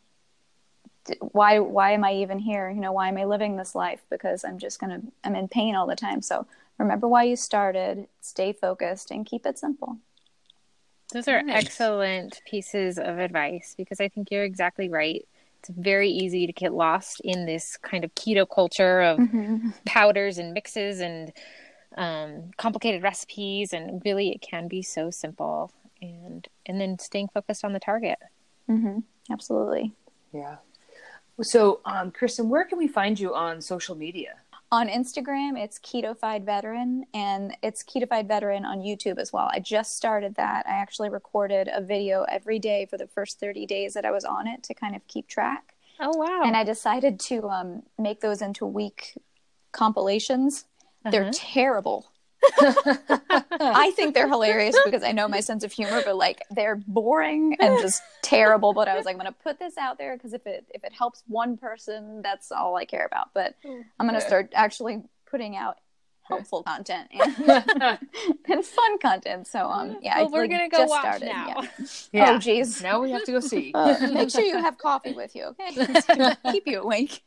why 1.20 1.60
why 1.60 1.92
am 1.92 2.04
I 2.04 2.14
even 2.14 2.40
here? 2.40 2.70
You 2.70 2.82
know, 2.82 2.92
why 2.92 3.08
am 3.08 3.18
I 3.18 3.26
living 3.26 3.56
this 3.56 3.76
life? 3.76 4.02
Because 4.10 4.44
I'm 4.44 4.58
just 4.58 4.80
gonna 4.80 5.02
I'm 5.24 5.36
in 5.36 5.48
pain 5.48 5.76
all 5.76 5.88
the 5.88 5.96
time. 5.96 6.22
So 6.22 6.48
remember 6.80 7.08
why 7.08 7.24
you 7.24 7.36
started. 7.36 8.08
Stay 8.22 8.54
focused 8.54 9.12
and 9.12 9.26
keep 9.26 9.46
it 9.46 9.60
simple. 9.60 9.98
Those 11.12 11.28
are 11.28 11.42
Nice. 11.42 11.66
excellent 11.66 12.42
pieces 12.46 12.98
of 13.00 13.18
advice 13.18 13.74
because 13.78 14.00
I 14.00 14.10
think 14.10 14.30
you're 14.32 14.44
exactly 14.44 14.90
right. 14.90 15.28
It's 15.60 15.70
very 15.70 16.10
easy 16.10 16.46
to 16.48 16.54
get 16.54 16.74
lost 16.74 17.20
in 17.22 17.46
this 17.46 17.78
kind 17.78 18.04
of 18.04 18.14
keto 18.16 18.48
culture 18.50 19.02
of 19.02 19.20
powders 19.86 20.38
and 20.38 20.54
mixes 20.54 21.00
and 21.02 21.34
um, 21.98 22.52
complicated 22.58 23.04
recipes, 23.04 23.74
and 23.74 24.02
really 24.06 24.30
it 24.32 24.42
can 24.42 24.68
be 24.68 24.82
so 24.82 25.10
simple. 25.10 25.72
And 26.02 26.48
and 26.66 26.80
then 26.80 26.98
staying 27.00 27.30
focused 27.34 27.66
on 27.66 27.74
the 27.74 27.80
target. 27.80 28.20
hmm 28.68 29.00
Absolutely. 29.32 29.94
Yeah. 30.32 30.58
So, 31.42 31.82
um, 31.86 32.12
Kristen, 32.12 32.50
where 32.50 32.66
can 32.66 32.78
we 32.78 32.88
find 32.88 33.20
you 33.20 33.34
on 33.34 33.62
social 33.62 33.96
media? 33.96 34.36
On 34.72 34.88
Instagram, 34.88 35.58
it's 35.58 35.80
Ketofied 35.80 36.46
Veteran, 36.46 37.06
and 37.12 37.58
it's 37.64 37.84
Ketofied 37.84 38.28
Veteran 38.28 38.66
on 38.66 38.80
YouTube 38.82 39.18
as 39.18 39.34
well. 39.34 39.50
I 39.52 39.60
just 39.60 39.98
started 39.98 40.36
that. 40.36 40.64
I 40.68 40.74
actually 40.74 41.10
recorded 41.10 41.68
a 41.74 41.82
video 41.82 42.22
every 42.30 42.60
day 42.60 42.86
for 42.86 42.96
the 42.96 43.08
first 43.08 43.40
30 43.40 43.66
days 43.66 43.96
that 43.96 44.06
I 44.06 44.12
was 44.12 44.26
on 44.26 44.46
it 44.48 44.62
to 44.64 44.76
kind 44.76 44.96
of 44.96 45.08
keep 45.08 45.28
track. 45.28 45.74
Oh 46.00 46.16
wow! 46.16 46.44
And 46.46 46.56
I 46.56 46.64
decided 46.64 47.20
to 47.22 47.50
um, 47.50 47.82
make 47.98 48.22
those 48.22 48.44
into 48.44 48.64
week 48.66 49.16
compilations. 49.72 50.66
They're 51.10 51.24
Uh-huh. 51.24 51.32
terrible. 51.34 52.12
I 52.58 53.92
think 53.96 54.14
they're 54.14 54.28
hilarious 54.28 54.76
because 54.86 55.04
I 55.04 55.12
know 55.12 55.28
my 55.28 55.40
sense 55.40 55.64
of 55.64 55.72
humor, 55.72 56.02
but 56.04 56.16
like 56.16 56.44
they're 56.52 56.76
boring 56.76 57.58
and 57.60 57.80
just 57.82 58.02
terrible. 58.22 58.74
But 58.74 58.88
I 58.88 58.96
was 58.96 59.06
like, 59.06 59.16
I'm 59.16 59.20
gonna 59.20 59.32
put 59.44 59.60
this 59.60 59.78
out 59.78 59.98
there 59.98 60.16
because 60.16 60.34
if 60.34 60.46
it 60.48 60.66
if 60.74 60.84
it 60.84 60.94
helps 60.94 61.24
one 61.28 61.58
person, 61.58 62.22
that's 62.22 62.52
all 62.52 62.76
I 62.76 62.86
care 62.86 63.06
about. 63.06 63.30
But 63.34 63.56
I'm 63.66 64.08
gonna 64.08 64.22
start 64.22 64.52
actually 64.54 65.02
putting 65.30 65.56
out 65.56 65.78
helpful 66.24 66.62
content 66.62 67.10
and, 67.12 67.36
and 68.48 68.64
fun 68.66 69.00
content. 69.00 69.48
So 69.48 69.66
um 69.66 69.98
yeah, 70.02 70.18
Well, 70.18 70.28
I 70.28 70.32
we're 70.32 70.42
like, 70.42 70.52
gonna 70.52 70.70
go 70.70 70.78
just 70.78 70.90
watch 70.90 71.02
started. 71.02 71.26
now. 71.26 71.64
Yeah. 72.12 72.34
Oh 72.36 72.38
geez. 72.38 72.84
now 72.84 73.02
we 73.02 73.12
have 73.12 73.24
to 73.24 73.32
go 73.32 73.40
see. 73.40 73.72
Uh, 73.74 74.10
make 74.14 74.30
sure 74.30 74.42
you 74.44 74.58
have 74.58 74.78
coffee 74.78 75.14
with 75.14 75.36
you, 75.36 75.46
okay? 75.46 76.36
Keep 76.52 76.68
you 76.68 76.82
awake. 76.82 77.22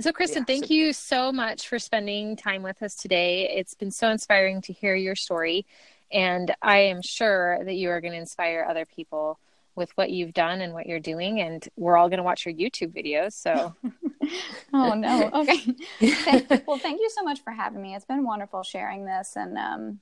So, 0.00 0.12
Kristen, 0.12 0.42
Yeah, 0.42 0.54
thank 0.54 0.66
so- 0.66 0.74
you 0.74 0.92
so 0.92 1.32
much 1.32 1.68
for 1.68 1.78
spending 1.78 2.36
time 2.36 2.62
with 2.62 2.82
us 2.82 2.94
today. 2.94 3.48
It's 3.50 3.74
been 3.74 3.90
so 3.90 4.10
inspiring 4.10 4.60
to 4.62 4.72
hear 4.72 4.94
your 4.94 5.16
story, 5.16 5.66
and 6.12 6.54
I 6.62 6.78
am 6.78 7.02
sure 7.02 7.64
that 7.64 7.74
you 7.74 7.90
are 7.90 8.00
going 8.00 8.12
to 8.12 8.18
inspire 8.18 8.64
other 8.68 8.86
people 8.86 9.38
with 9.74 9.90
what 9.96 10.10
you've 10.10 10.34
done 10.34 10.60
and 10.60 10.72
what 10.72 10.86
you're 10.86 11.00
doing. 11.00 11.40
And 11.40 11.68
we're 11.76 11.96
all 11.96 12.08
going 12.08 12.18
to 12.18 12.24
watch 12.24 12.46
your 12.46 12.54
YouTube 12.54 12.92
videos. 12.94 13.32
So, 13.32 13.74
oh 14.72 14.94
no. 14.94 15.30
Okay. 15.34 15.58
Thank- 16.00 16.66
well, 16.66 16.78
thank 16.78 17.00
you 17.00 17.10
so 17.10 17.22
much 17.24 17.40
for 17.42 17.52
having 17.52 17.82
me. 17.82 17.94
It's 17.96 18.04
been 18.04 18.24
wonderful 18.24 18.62
sharing 18.62 19.04
this, 19.04 19.34
and 19.34 19.58
um, 19.58 20.00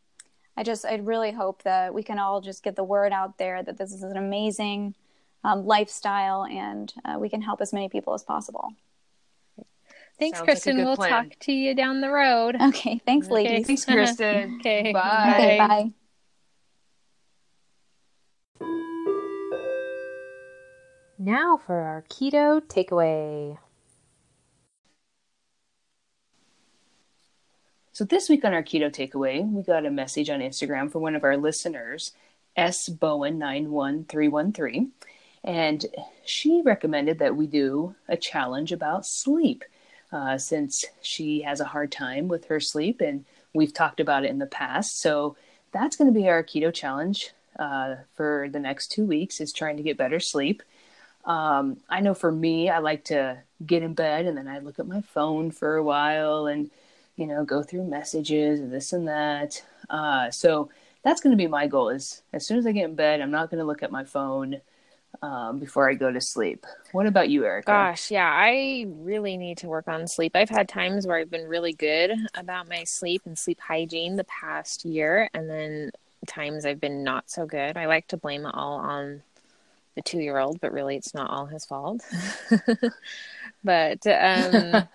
I 0.59 0.63
just 0.63 0.85
I 0.85 0.97
really 0.97 1.33
hope 1.33 1.63
that 1.63 1.95
we 1.95 2.03
can 2.03 2.19
all 2.19 2.43
just 2.43 2.63
get 2.63 2.77
the 2.77 2.85
word 2.85 3.13
out 3.13 3.39
there 3.39 3.63
that 3.63 3.79
this 3.79 3.93
is 3.95 4.03
an 4.03 4.19
amazing 4.19 4.95
um, 5.43 5.65
lifestyle, 5.67 6.45
and 6.45 6.93
uh, 7.05 7.17
we 7.19 7.31
can 7.31 7.41
help 7.41 7.63
as 7.63 7.73
many 7.73 7.89
people 7.89 8.13
as 8.13 8.23
possible. 8.23 8.75
Thanks, 10.19 10.39
Sounds 10.39 10.47
Kristen. 10.47 10.77
good 10.77 10.85
we'll 10.85 10.97
plan. 10.97 11.11
talk 11.11 11.39
to 11.41 11.53
you 11.53 11.75
down 11.75 12.01
the 12.01 12.11
road. 12.11 12.57
Okay. 12.61 13.01
Thanks, 13.07 13.27
Okay. 13.27 13.35
ladies. 13.35 13.67
Thanks, 13.67 13.85
Kristen. 13.87 14.59
Okay. 14.61 14.93
Bye. 14.93 15.33
Okay, 15.35 15.59
bye. 15.59 15.91
Now 21.19 21.57
for 21.57 21.77
our 21.77 22.05
keto 22.11 22.61
takeaway. 22.61 23.59
So 27.93 28.05
this 28.05 28.29
week 28.29 28.45
on 28.45 28.53
our 28.53 28.63
keto 28.63 28.91
takeaway, 28.91 29.51
we 29.51 29.63
got 29.63 29.87
a 29.87 29.91
message 29.91 30.29
on 30.29 30.41
Instagram 30.41 30.93
from 30.93 31.01
one 31.01 31.15
of 31.15 31.25
our 31.25 31.39
listeners, 31.39 32.13
S 32.55 32.91
Bowen 32.91 33.39
nine 33.39 33.71
one 33.71 34.05
three 34.05 34.29
one 34.29 34.53
three, 34.53 34.89
and 35.43 35.87
she 36.27 36.61
recommended 36.63 37.19
that 37.21 37.37
we 37.37 37.47
do 37.47 37.95
a 38.07 38.17
challenge 38.19 38.71
about 38.73 39.07
sleep, 39.07 39.65
uh, 40.13 40.39
since 40.39 40.85
she 41.03 41.43
has 41.43 41.61
a 41.61 41.65
hard 41.65 41.93
time 41.93 42.29
with 42.29 42.47
her 42.47 42.61
sleep, 42.61 43.01
and 43.01 43.25
we've 43.53 43.75
talked 43.75 44.01
about 44.01 44.25
it 44.25 44.31
in 44.31 44.39
the 44.39 44.47
past. 44.47 45.01
So 45.01 45.37
that's 45.73 45.97
going 45.97 46.13
to 46.13 46.19
be 46.19 46.29
our 46.29 46.43
keto 46.43 46.73
challenge 46.73 47.31
uh, 47.59 47.97
for 48.15 48.49
the 48.51 48.61
next 48.61 48.89
two 48.89 49.05
weeks 49.05 49.41
is 49.41 49.53
trying 49.53 49.77
to 49.77 49.83
get 49.83 49.97
better 49.97 50.21
sleep. 50.21 50.63
Um, 51.25 51.79
I 51.89 52.01
know 52.01 52.15
for 52.15 52.31
me, 52.31 52.71
I 52.71 52.79
like 52.79 53.05
to 53.05 53.39
get 53.65 53.83
in 53.83 53.95
bed 53.95 54.27
and 54.27 54.37
then 54.37 54.47
I 54.47 54.59
look 54.61 54.79
at 54.79 54.87
my 54.87 55.01
phone 55.01 55.51
for 55.51 55.77
a 55.77 55.83
while 55.83 56.47
and 56.47 56.71
you 57.17 57.27
know, 57.27 57.45
go 57.45 57.63
through 57.63 57.85
messages 57.85 58.61
and 58.61 58.73
this 58.73 58.93
and 58.93 59.09
that. 59.09 59.63
Uh, 59.89 60.31
so 60.31 60.69
that's 61.03 61.21
going 61.21 61.33
to 61.33 61.43
be 61.43 61.47
my 61.47 61.67
goal 61.67 61.89
is 61.89 62.23
as 62.33 62.47
soon 62.47 62.59
as 62.59 62.67
I 62.67 62.73
get 62.73 62.85
in 62.85 62.95
bed, 62.95 63.21
I'm 63.21 63.31
not 63.31 63.51
going 63.51 63.59
to 63.59 63.65
look 63.65 63.83
at 63.83 63.91
my 63.91 64.05
phone 64.05 64.61
um, 65.23 65.59
before 65.59 65.89
I 65.89 65.95
go 65.95 66.13
to 66.13 66.21
sleep. 66.21 66.67
What 66.93 67.07
about 67.07 67.29
you, 67.29 67.45
Erica? 67.45 67.67
Gosh, 67.67 68.11
yeah, 68.11 68.31
I 68.33 68.87
really 68.89 69.37
need 69.37 69.59
to 69.59 69.69
work 69.69 69.89
on 69.89 70.07
sleep. 70.07 70.33
I've 70.35 70.51
had 70.51 70.69
times 70.69 71.07
where 71.07 71.19
I've 71.19 71.31
been 71.31 71.49
really 71.49 71.73
good 71.73 72.13
about 72.35 72.69
my 72.69 72.85
sleep 72.85 73.23
and 73.25 73.39
sleep 73.39 73.61
hygiene 73.61 74.17
the 74.17 74.25
past 74.25 74.85
year, 74.85 75.29
and 75.35 75.49
then 75.49 75.91
times 76.27 76.67
I've 76.67 76.81
been 76.81 77.05
not 77.05 77.31
so 77.31 77.47
good. 77.47 77.77
I 77.77 77.87
like 77.87 78.09
to 78.09 78.17
blame 78.17 78.47
it 78.47 78.55
all 78.55 78.79
on 78.79 79.23
the 79.95 80.03
two 80.03 80.19
year 80.19 80.39
old, 80.39 80.61
but 80.61 80.73
really 80.73 80.97
it's 80.97 81.15
not 81.15 81.31
all 81.31 81.47
his 81.47 81.65
fault. 81.65 82.03
but 83.67 84.07
um, 84.07 84.89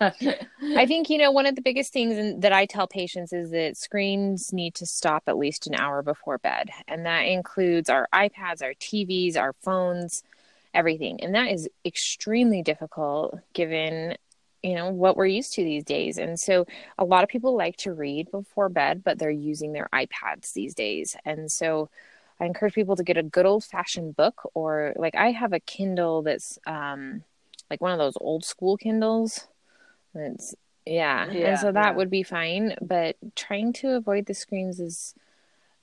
I 0.76 0.86
think, 0.86 1.10
you 1.10 1.18
know, 1.18 1.30
one 1.30 1.44
of 1.44 1.54
the 1.54 1.60
biggest 1.60 1.92
things 1.92 2.16
in, 2.16 2.40
that 2.40 2.52
I 2.52 2.64
tell 2.64 2.86
patients 2.88 3.32
is 3.32 3.50
that 3.50 3.76
screens 3.76 4.52
need 4.52 4.74
to 4.76 4.86
stop 4.86 5.24
at 5.26 5.36
least 5.36 5.66
an 5.66 5.74
hour 5.74 6.02
before 6.02 6.38
bed. 6.38 6.70
And 6.88 7.04
that 7.04 7.20
includes 7.20 7.90
our 7.90 8.08
iPads, 8.14 8.62
our 8.62 8.72
TVs, 8.72 9.36
our 9.36 9.52
phones, 9.60 10.24
everything. 10.72 11.22
And 11.22 11.34
that 11.34 11.52
is 11.52 11.68
extremely 11.84 12.62
difficult 12.62 13.38
given, 13.52 14.16
you 14.62 14.74
know, 14.74 14.90
what 14.90 15.18
we're 15.18 15.26
used 15.26 15.52
to 15.54 15.64
these 15.64 15.84
days. 15.84 16.16
And 16.16 16.40
so 16.40 16.66
a 16.98 17.04
lot 17.04 17.22
of 17.22 17.28
people 17.28 17.54
like 17.54 17.76
to 17.78 17.92
read 17.92 18.30
before 18.30 18.70
bed, 18.70 19.04
but 19.04 19.18
they're 19.18 19.30
using 19.30 19.74
their 19.74 19.90
iPads 19.92 20.54
these 20.54 20.74
days. 20.74 21.14
And 21.26 21.52
so 21.52 21.90
I 22.40 22.46
encourage 22.46 22.74
people 22.74 22.96
to 22.96 23.04
get 23.04 23.18
a 23.18 23.22
good 23.22 23.44
old 23.44 23.64
fashioned 23.64 24.16
book 24.16 24.50
or 24.54 24.94
like 24.96 25.14
I 25.14 25.30
have 25.30 25.52
a 25.52 25.60
Kindle 25.60 26.22
that's 26.22 26.58
um 26.66 27.22
like 27.72 27.80
one 27.80 27.92
of 27.92 27.98
those 27.98 28.18
old 28.20 28.44
school 28.44 28.76
Kindles. 28.76 29.48
It's 30.14 30.54
yeah. 30.84 31.30
Yeah, 31.32 31.48
and 31.48 31.58
so 31.58 31.72
that 31.72 31.92
yeah. 31.92 31.96
would 31.96 32.10
be 32.10 32.22
fine, 32.22 32.76
but 32.82 33.16
trying 33.34 33.72
to 33.74 33.96
avoid 33.96 34.26
the 34.26 34.34
screens 34.34 34.78
is 34.78 35.14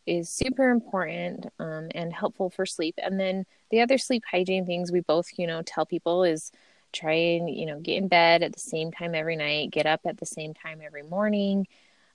is 0.05 0.29
super 0.29 0.69
important 0.69 1.47
um, 1.57 1.89
and 1.95 2.13
helpful 2.13 2.51
for 2.51 2.65
sleep. 2.65 2.95
And 3.01 3.19
then 3.19 3.45
the 3.71 3.81
other 3.81 3.97
sleep 3.97 4.23
hygiene 4.29 4.65
things 4.65 4.91
we 4.91 4.99
both, 5.01 5.27
you 5.37 5.47
know, 5.47 5.63
tell 5.63 5.85
people 5.85 6.23
is 6.23 6.51
try 6.93 7.13
and, 7.13 7.49
you 7.49 7.65
know, 7.65 7.79
get 7.79 7.97
in 7.97 8.07
bed 8.07 8.43
at 8.43 8.53
the 8.53 8.59
same 8.59 8.91
time 8.91 9.15
every 9.15 9.35
night, 9.35 9.71
get 9.71 9.85
up 9.85 10.01
at 10.05 10.17
the 10.17 10.25
same 10.25 10.53
time 10.53 10.79
every 10.83 11.03
morning. 11.03 11.67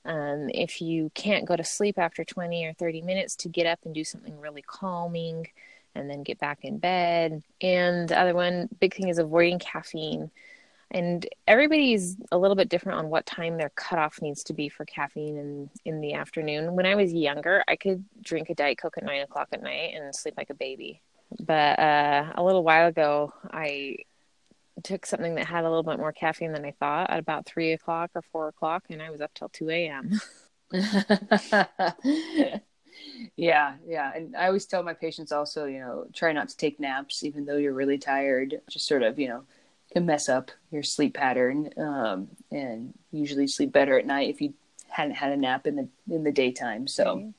Um, 0.04 0.50
if 0.52 0.80
you 0.80 1.10
can't 1.14 1.46
go 1.46 1.56
to 1.56 1.64
sleep 1.64 1.98
after 1.98 2.24
20 2.24 2.64
or 2.64 2.72
30 2.74 3.02
minutes, 3.02 3.36
to 3.36 3.48
get 3.48 3.66
up 3.66 3.80
and 3.84 3.94
do 3.94 4.04
something 4.04 4.40
really 4.40 4.62
calming 4.62 5.48
and 5.94 6.08
then 6.08 6.22
get 6.22 6.38
back 6.38 6.60
in 6.62 6.78
bed. 6.78 7.42
And 7.60 8.08
the 8.08 8.18
other 8.18 8.34
one, 8.34 8.68
big 8.80 8.94
thing 8.94 9.08
is 9.08 9.18
avoiding 9.18 9.58
caffeine. 9.58 10.30
And 10.90 11.26
everybody's 11.46 12.16
a 12.30 12.38
little 12.38 12.54
bit 12.54 12.68
different 12.68 12.98
on 12.98 13.08
what 13.08 13.26
time 13.26 13.56
their 13.56 13.70
cutoff 13.70 14.22
needs 14.22 14.44
to 14.44 14.52
be 14.52 14.68
for 14.68 14.84
caffeine 14.84 15.36
in, 15.36 15.70
in 15.84 16.00
the 16.00 16.14
afternoon. 16.14 16.76
When 16.76 16.86
I 16.86 16.94
was 16.94 17.12
younger, 17.12 17.64
I 17.66 17.76
could 17.76 18.04
drink 18.22 18.50
a 18.50 18.54
Diet 18.54 18.78
Coke 18.78 18.98
at 18.98 19.04
nine 19.04 19.22
o'clock 19.22 19.48
at 19.52 19.62
night 19.62 19.94
and 19.94 20.14
sleep 20.14 20.34
like 20.36 20.50
a 20.50 20.54
baby. 20.54 21.00
But 21.40 21.78
uh, 21.78 22.32
a 22.36 22.44
little 22.44 22.62
while 22.62 22.86
ago, 22.86 23.32
I 23.50 23.96
took 24.82 25.06
something 25.06 25.36
that 25.36 25.46
had 25.46 25.64
a 25.64 25.68
little 25.68 25.82
bit 25.82 25.98
more 25.98 26.12
caffeine 26.12 26.52
than 26.52 26.64
I 26.64 26.72
thought 26.72 27.10
at 27.10 27.18
about 27.18 27.46
three 27.46 27.72
o'clock 27.72 28.10
or 28.14 28.22
four 28.22 28.48
o'clock, 28.48 28.84
and 28.90 29.02
I 29.02 29.10
was 29.10 29.20
up 29.20 29.32
till 29.34 29.48
2 29.48 29.70
a.m. 29.70 30.20
yeah, 33.36 33.74
yeah. 33.86 34.12
And 34.14 34.36
I 34.36 34.46
always 34.46 34.66
tell 34.66 34.82
my 34.82 34.94
patients 34.94 35.32
also, 35.32 35.64
you 35.66 35.80
know, 35.80 36.06
try 36.12 36.32
not 36.32 36.48
to 36.50 36.56
take 36.56 36.80
naps, 36.80 37.24
even 37.24 37.44
though 37.44 37.56
you're 37.56 37.74
really 37.74 37.98
tired. 37.98 38.60
Just 38.68 38.86
sort 38.86 39.02
of, 39.02 39.18
you 39.18 39.28
know, 39.28 39.44
can 39.92 40.06
mess 40.06 40.28
up 40.28 40.50
your 40.70 40.82
sleep 40.82 41.14
pattern, 41.14 41.70
um, 41.76 42.28
and 42.50 42.94
usually 43.12 43.46
sleep 43.46 43.72
better 43.72 43.98
at 43.98 44.06
night 44.06 44.28
if 44.28 44.40
you 44.40 44.54
hadn't 44.88 45.14
had 45.14 45.32
a 45.32 45.36
nap 45.36 45.66
in 45.66 45.76
the 45.76 45.88
in 46.10 46.24
the 46.24 46.32
daytime. 46.32 46.86
So. 46.86 47.32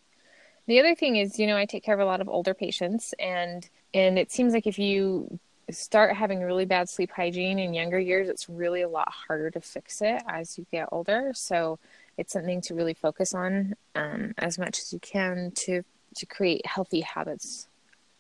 The 0.68 0.80
other 0.80 0.96
thing 0.96 1.18
is, 1.18 1.38
you 1.38 1.46
know, 1.46 1.56
I 1.56 1.66
take 1.66 1.84
care 1.84 1.94
of 1.94 2.00
a 2.00 2.06
lot 2.06 2.22
of 2.22 2.30
older 2.30 2.56
patients, 2.56 3.14
and 3.20 3.70
and 3.94 4.18
it 4.18 4.32
seems 4.32 4.52
like 4.52 4.66
if 4.66 4.80
you 4.80 5.40
start 5.70 6.16
having 6.16 6.42
really 6.42 6.66
bad 6.66 6.90
sleep 6.90 7.12
hygiene 7.12 7.60
in 7.60 7.74
younger 7.74 8.00
years, 8.00 8.30
it's 8.30 8.50
really 8.50 8.82
a 8.82 8.90
lot 8.90 9.12
harder 9.12 9.50
to 9.52 9.62
fix 9.62 10.02
it 10.02 10.22
as 10.28 10.58
you 10.58 10.66
get 10.72 10.90
older. 10.92 11.32
So 11.34 11.80
it's 12.18 12.34
something 12.34 12.62
to 12.62 12.74
really 12.74 12.94
focus 12.94 13.34
on 13.34 13.76
um, 13.96 14.34
as 14.38 14.58
much 14.58 14.80
as 14.80 14.94
you 14.94 15.00
can 15.00 15.52
to 15.56 15.84
to 16.16 16.26
create 16.26 16.66
healthy 16.66 17.02
habits 17.02 17.68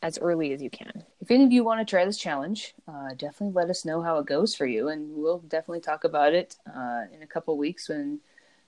as 0.01 0.19
early 0.19 0.51
as 0.53 0.61
you 0.61 0.69
can. 0.69 1.03
If 1.21 1.31
any 1.31 1.45
of 1.45 1.51
you 1.51 1.63
want 1.63 1.79
to 1.79 1.89
try 1.89 2.05
this 2.05 2.17
challenge, 2.17 2.75
uh, 2.87 3.09
definitely 3.17 3.53
let 3.53 3.69
us 3.69 3.85
know 3.85 4.01
how 4.01 4.19
it 4.19 4.25
goes 4.25 4.53
for 4.53 4.65
you, 4.65 4.89
and 4.89 5.15
we'll 5.15 5.39
definitely 5.39 5.79
talk 5.79 6.03
about 6.03 6.33
it 6.33 6.55
uh, 6.67 7.03
in 7.13 7.23
a 7.23 7.27
couple 7.27 7.57
weeks 7.57 7.89
when 7.89 8.19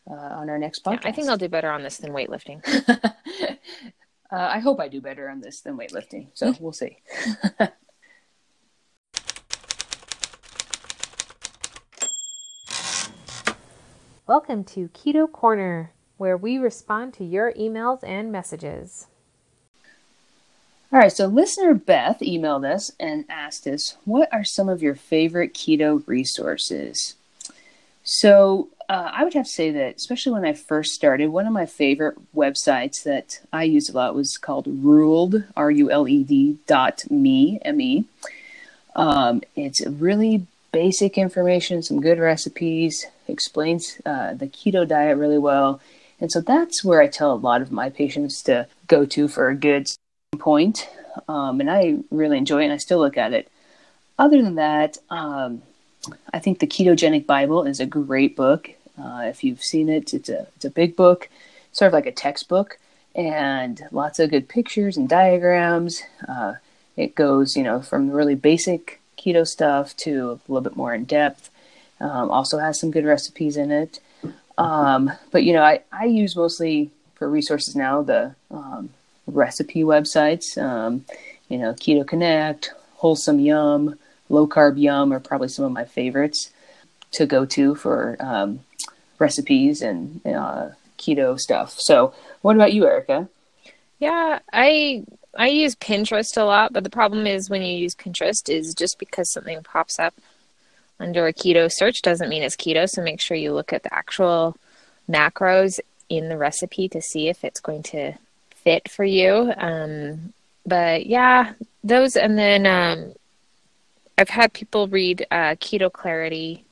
uh, 0.09 0.13
on 0.13 0.49
our 0.49 0.57
next 0.57 0.81
Yeah, 0.85 0.93
podcast. 0.93 1.05
I 1.05 1.11
think 1.11 1.29
I'll 1.29 1.37
do 1.37 1.49
better 1.49 1.69
on 1.69 1.83
this 1.83 1.97
than 1.97 2.11
weightlifting. 2.11 2.61
uh, 2.89 3.57
I 4.31 4.59
hope 4.59 4.79
I 4.79 4.87
do 4.87 5.01
better 5.01 5.29
on 5.29 5.41
this 5.41 5.61
than 5.61 5.77
weightlifting. 5.77 6.29
So 6.33 6.55
we'll 6.59 6.71
see. 6.71 6.97
Welcome 14.27 14.65
to 14.65 14.89
Keto 14.89 15.31
Corner, 15.31 15.93
where 16.17 16.35
we 16.35 16.57
respond 16.57 17.13
to 17.13 17.23
your 17.23 17.53
emails 17.53 18.03
and 18.03 18.29
messages. 18.29 19.07
All 20.91 20.99
right, 20.99 21.13
so 21.13 21.27
listener 21.27 21.73
Beth 21.73 22.19
emailed 22.19 22.69
us 22.69 22.91
and 22.99 23.23
asked 23.29 23.65
us, 23.67 23.95
What 24.03 24.27
are 24.33 24.43
some 24.43 24.67
of 24.67 24.83
your 24.83 24.95
favorite 24.95 25.53
keto 25.53 26.05
resources? 26.05 27.15
So 28.03 28.67
uh, 28.89 29.11
I 29.13 29.23
would 29.23 29.33
have 29.33 29.45
to 29.45 29.49
say 29.49 29.71
that, 29.71 29.95
especially 29.95 30.33
when 30.33 30.43
I 30.43 30.51
first 30.51 30.93
started, 30.93 31.29
one 31.29 31.47
of 31.47 31.53
my 31.53 31.65
favorite 31.65 32.17
websites 32.35 33.03
that 33.03 33.39
I 33.53 33.63
used 33.63 33.89
a 33.89 33.93
lot 33.93 34.13
was 34.13 34.37
called 34.37 34.67
Ruled, 34.67 35.41
R 35.55 35.71
U 35.71 35.89
L 35.89 36.05
E 36.05 36.25
D 36.25 36.57
dot 36.67 37.09
me, 37.09 37.61
M 37.63 37.79
E. 37.79 38.03
Um, 38.93 39.41
it's 39.55 39.87
really 39.87 40.45
basic 40.73 41.17
information, 41.17 41.81
some 41.81 42.01
good 42.01 42.19
recipes, 42.19 43.05
explains 43.27 43.99
uh, 44.05 44.33
the 44.33 44.47
keto 44.47 44.87
diet 44.87 45.17
really 45.17 45.37
well, 45.37 45.79
And 46.19 46.31
so 46.31 46.41
that's 46.41 46.83
where 46.83 47.01
I 47.01 47.07
tell 47.07 47.33
a 47.33 47.35
lot 47.35 47.61
of 47.61 47.71
my 47.71 47.89
patients 47.89 48.41
to 48.43 48.67
go 48.87 49.05
to 49.05 49.27
for 49.27 49.49
a 49.49 49.55
good 49.55 49.91
point. 50.39 50.89
Um, 51.27 51.59
and 51.59 51.69
I 51.69 51.97
really 52.11 52.37
enjoy 52.37 52.61
it 52.61 52.65
and 52.65 52.73
I 52.73 52.77
still 52.77 52.99
look 52.99 53.17
at 53.17 53.33
it. 53.33 53.49
Other 54.17 54.41
than 54.41 54.55
that, 54.55 54.97
um, 55.09 55.61
I 56.33 56.39
think 56.39 56.59
the 56.59 56.67
Ketogenic 56.67 57.25
Bible 57.25 57.63
is 57.63 57.79
a 57.79 57.85
great 57.85 58.35
book. 58.35 58.69
Uh, 58.99 59.25
if 59.25 59.43
you've 59.43 59.61
seen 59.63 59.89
it, 59.89 60.13
it's 60.13 60.29
a, 60.29 60.47
it's 60.55 60.65
a 60.65 60.71
big 60.71 60.95
book, 60.95 61.29
sort 61.71 61.87
of 61.87 61.93
like 61.93 62.07
a 62.07 62.11
textbook, 62.11 62.79
and 63.13 63.83
lots 63.91 64.17
of 64.19 64.31
good 64.31 64.49
pictures 64.49 64.97
and 64.97 65.07
diagrams. 65.07 66.01
Uh, 66.27 66.55
it 66.95 67.13
goes, 67.13 67.55
you 67.55 67.61
know, 67.61 67.81
from 67.81 68.09
really 68.09 68.33
basic 68.35 68.99
keto 69.17 69.45
stuff 69.45 69.95
to 69.97 70.31
a 70.31 70.51
little 70.51 70.61
bit 70.61 70.75
more 70.75 70.95
in 70.95 71.03
depth. 71.03 71.51
Um, 71.99 72.29
also 72.29 72.59
has 72.59 72.79
some 72.79 72.91
good 72.91 73.05
recipes 73.05 73.57
in 73.57 73.71
it. 73.71 73.99
Um, 74.57 75.11
but 75.31 75.43
you 75.43 75.53
know, 75.53 75.63
I, 75.63 75.81
I 75.91 76.05
use 76.05 76.35
mostly 76.35 76.91
for 77.15 77.29
resources 77.29 77.75
now 77.75 78.01
the 78.01 78.35
um, 78.51 78.89
recipe 79.25 79.83
websites. 79.83 80.57
Um, 80.61 81.05
you 81.49 81.57
know, 81.57 81.73
Keto 81.73 82.05
Connect, 82.05 82.73
Wholesome 82.95 83.39
Yum, 83.39 83.97
Low 84.29 84.47
Carb 84.47 84.79
Yum 84.79 85.13
are 85.13 85.19
probably 85.19 85.47
some 85.47 85.65
of 85.65 85.71
my 85.71 85.85
favorites 85.85 86.51
to 87.11 87.25
go 87.25 87.45
to 87.45 87.75
for 87.75 88.17
um, 88.19 88.59
recipes 89.19 89.81
and 89.81 90.25
uh, 90.25 90.69
keto 90.97 91.39
stuff. 91.39 91.79
So, 91.79 92.13
what 92.41 92.55
about 92.55 92.73
you, 92.73 92.85
Erica? 92.85 93.29
Yeah, 93.99 94.39
I 94.51 95.05
I 95.37 95.47
use 95.47 95.75
Pinterest 95.75 96.35
a 96.37 96.43
lot, 96.43 96.73
but 96.73 96.83
the 96.83 96.89
problem 96.89 97.27
is 97.27 97.49
when 97.49 97.61
you 97.61 97.77
use 97.77 97.95
Pinterest 97.95 98.49
is 98.49 98.73
just 98.73 98.99
because 98.99 99.31
something 99.31 99.61
pops 99.63 99.99
up 99.99 100.13
under 100.99 101.27
a 101.27 101.33
keto 101.33 101.71
search 101.71 102.01
doesn't 102.01 102.29
mean 102.29 102.43
it's 102.43 102.55
keto. 102.55 102.87
So 102.89 103.01
make 103.01 103.21
sure 103.21 103.37
you 103.37 103.53
look 103.53 103.73
at 103.73 103.83
the 103.83 103.93
actual 103.93 104.57
macros 105.09 105.79
in 106.09 106.29
the 106.29 106.37
recipe 106.37 106.87
to 106.89 107.01
see 107.01 107.27
if 107.29 107.43
it's 107.43 107.59
going 107.59 107.83
to 107.83 108.13
fit 108.51 108.89
for 108.89 109.03
you. 109.03 109.53
Um, 109.57 110.33
but 110.65 111.05
yeah, 111.05 111.53
those, 111.83 112.15
and 112.15 112.37
then 112.37 112.65
um, 112.65 113.13
I've 114.17 114.29
had 114.29 114.53
people 114.53 114.87
read 114.87 115.25
uh, 115.31 115.55
Keto 115.55 115.91
Clarity. 115.91 116.65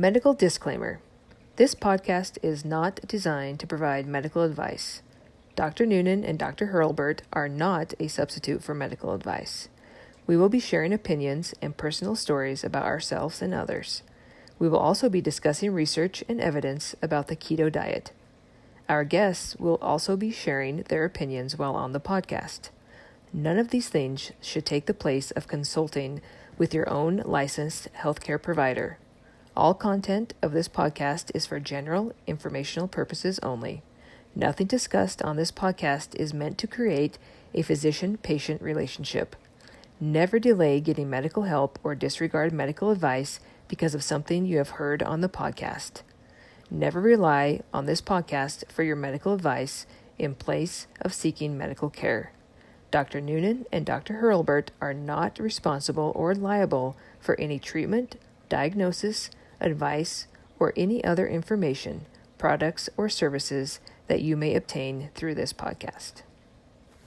Medical 0.00 0.32
disclaimer 0.32 0.98
This 1.56 1.74
podcast 1.74 2.38
is 2.42 2.64
not 2.64 3.06
designed 3.06 3.60
to 3.60 3.66
provide 3.66 4.06
medical 4.06 4.40
advice. 4.40 5.02
Dr. 5.56 5.84
Noonan 5.84 6.24
and 6.24 6.38
Dr. 6.38 6.68
Hurlbert 6.68 7.20
are 7.34 7.50
not 7.50 7.92
a 8.00 8.08
substitute 8.08 8.64
for 8.64 8.74
medical 8.74 9.12
advice. 9.12 9.68
We 10.26 10.38
will 10.38 10.48
be 10.48 10.58
sharing 10.58 10.94
opinions 10.94 11.52
and 11.60 11.76
personal 11.76 12.16
stories 12.16 12.64
about 12.64 12.86
ourselves 12.86 13.42
and 13.42 13.52
others. 13.52 14.02
We 14.58 14.70
will 14.70 14.78
also 14.78 15.10
be 15.10 15.20
discussing 15.20 15.74
research 15.74 16.24
and 16.30 16.40
evidence 16.40 16.96
about 17.02 17.28
the 17.28 17.36
keto 17.36 17.70
diet. 17.70 18.12
Our 18.88 19.04
guests 19.04 19.54
will 19.56 19.78
also 19.82 20.16
be 20.16 20.30
sharing 20.30 20.78
their 20.84 21.04
opinions 21.04 21.58
while 21.58 21.76
on 21.76 21.92
the 21.92 22.00
podcast. 22.00 22.70
None 23.34 23.58
of 23.58 23.68
these 23.68 23.90
things 23.90 24.32
should 24.40 24.64
take 24.64 24.86
the 24.86 24.94
place 24.94 25.30
of 25.32 25.46
consulting 25.46 26.22
with 26.56 26.72
your 26.72 26.88
own 26.88 27.22
licensed 27.26 27.92
healthcare 27.92 28.40
provider. 28.40 28.96
All 29.56 29.74
content 29.74 30.32
of 30.42 30.52
this 30.52 30.68
podcast 30.68 31.32
is 31.34 31.44
for 31.44 31.58
general 31.58 32.12
informational 32.26 32.86
purposes 32.86 33.40
only. 33.42 33.82
Nothing 34.34 34.68
discussed 34.68 35.20
on 35.22 35.36
this 35.36 35.50
podcast 35.50 36.14
is 36.14 36.32
meant 36.32 36.56
to 36.58 36.68
create 36.68 37.18
a 37.52 37.62
physician 37.62 38.16
patient 38.16 38.62
relationship. 38.62 39.34
Never 40.00 40.38
delay 40.38 40.80
getting 40.80 41.10
medical 41.10 41.42
help 41.42 41.80
or 41.82 41.96
disregard 41.96 42.52
medical 42.52 42.90
advice 42.90 43.40
because 43.66 43.92
of 43.94 44.04
something 44.04 44.46
you 44.46 44.58
have 44.58 44.70
heard 44.70 45.02
on 45.02 45.20
the 45.20 45.28
podcast. 45.28 46.02
Never 46.70 47.00
rely 47.00 47.60
on 47.74 47.86
this 47.86 48.00
podcast 48.00 48.70
for 48.70 48.84
your 48.84 48.96
medical 48.96 49.34
advice 49.34 49.84
in 50.16 50.36
place 50.36 50.86
of 51.00 51.12
seeking 51.12 51.58
medical 51.58 51.90
care. 51.90 52.32
Dr. 52.92 53.20
Noonan 53.20 53.66
and 53.72 53.84
Dr. 53.84 54.14
Hurlbert 54.14 54.70
are 54.80 54.94
not 54.94 55.40
responsible 55.40 56.12
or 56.14 56.36
liable 56.36 56.96
for 57.18 57.38
any 57.40 57.58
treatment, 57.58 58.16
diagnosis, 58.48 59.30
advice, 59.60 60.26
or 60.58 60.72
any 60.76 61.02
other 61.04 61.26
information, 61.26 62.06
products, 62.38 62.88
or 62.96 63.08
services 63.08 63.80
that 64.08 64.22
you 64.22 64.36
may 64.36 64.54
obtain 64.54 65.10
through 65.14 65.34
this 65.34 65.52
podcast. 65.52 66.22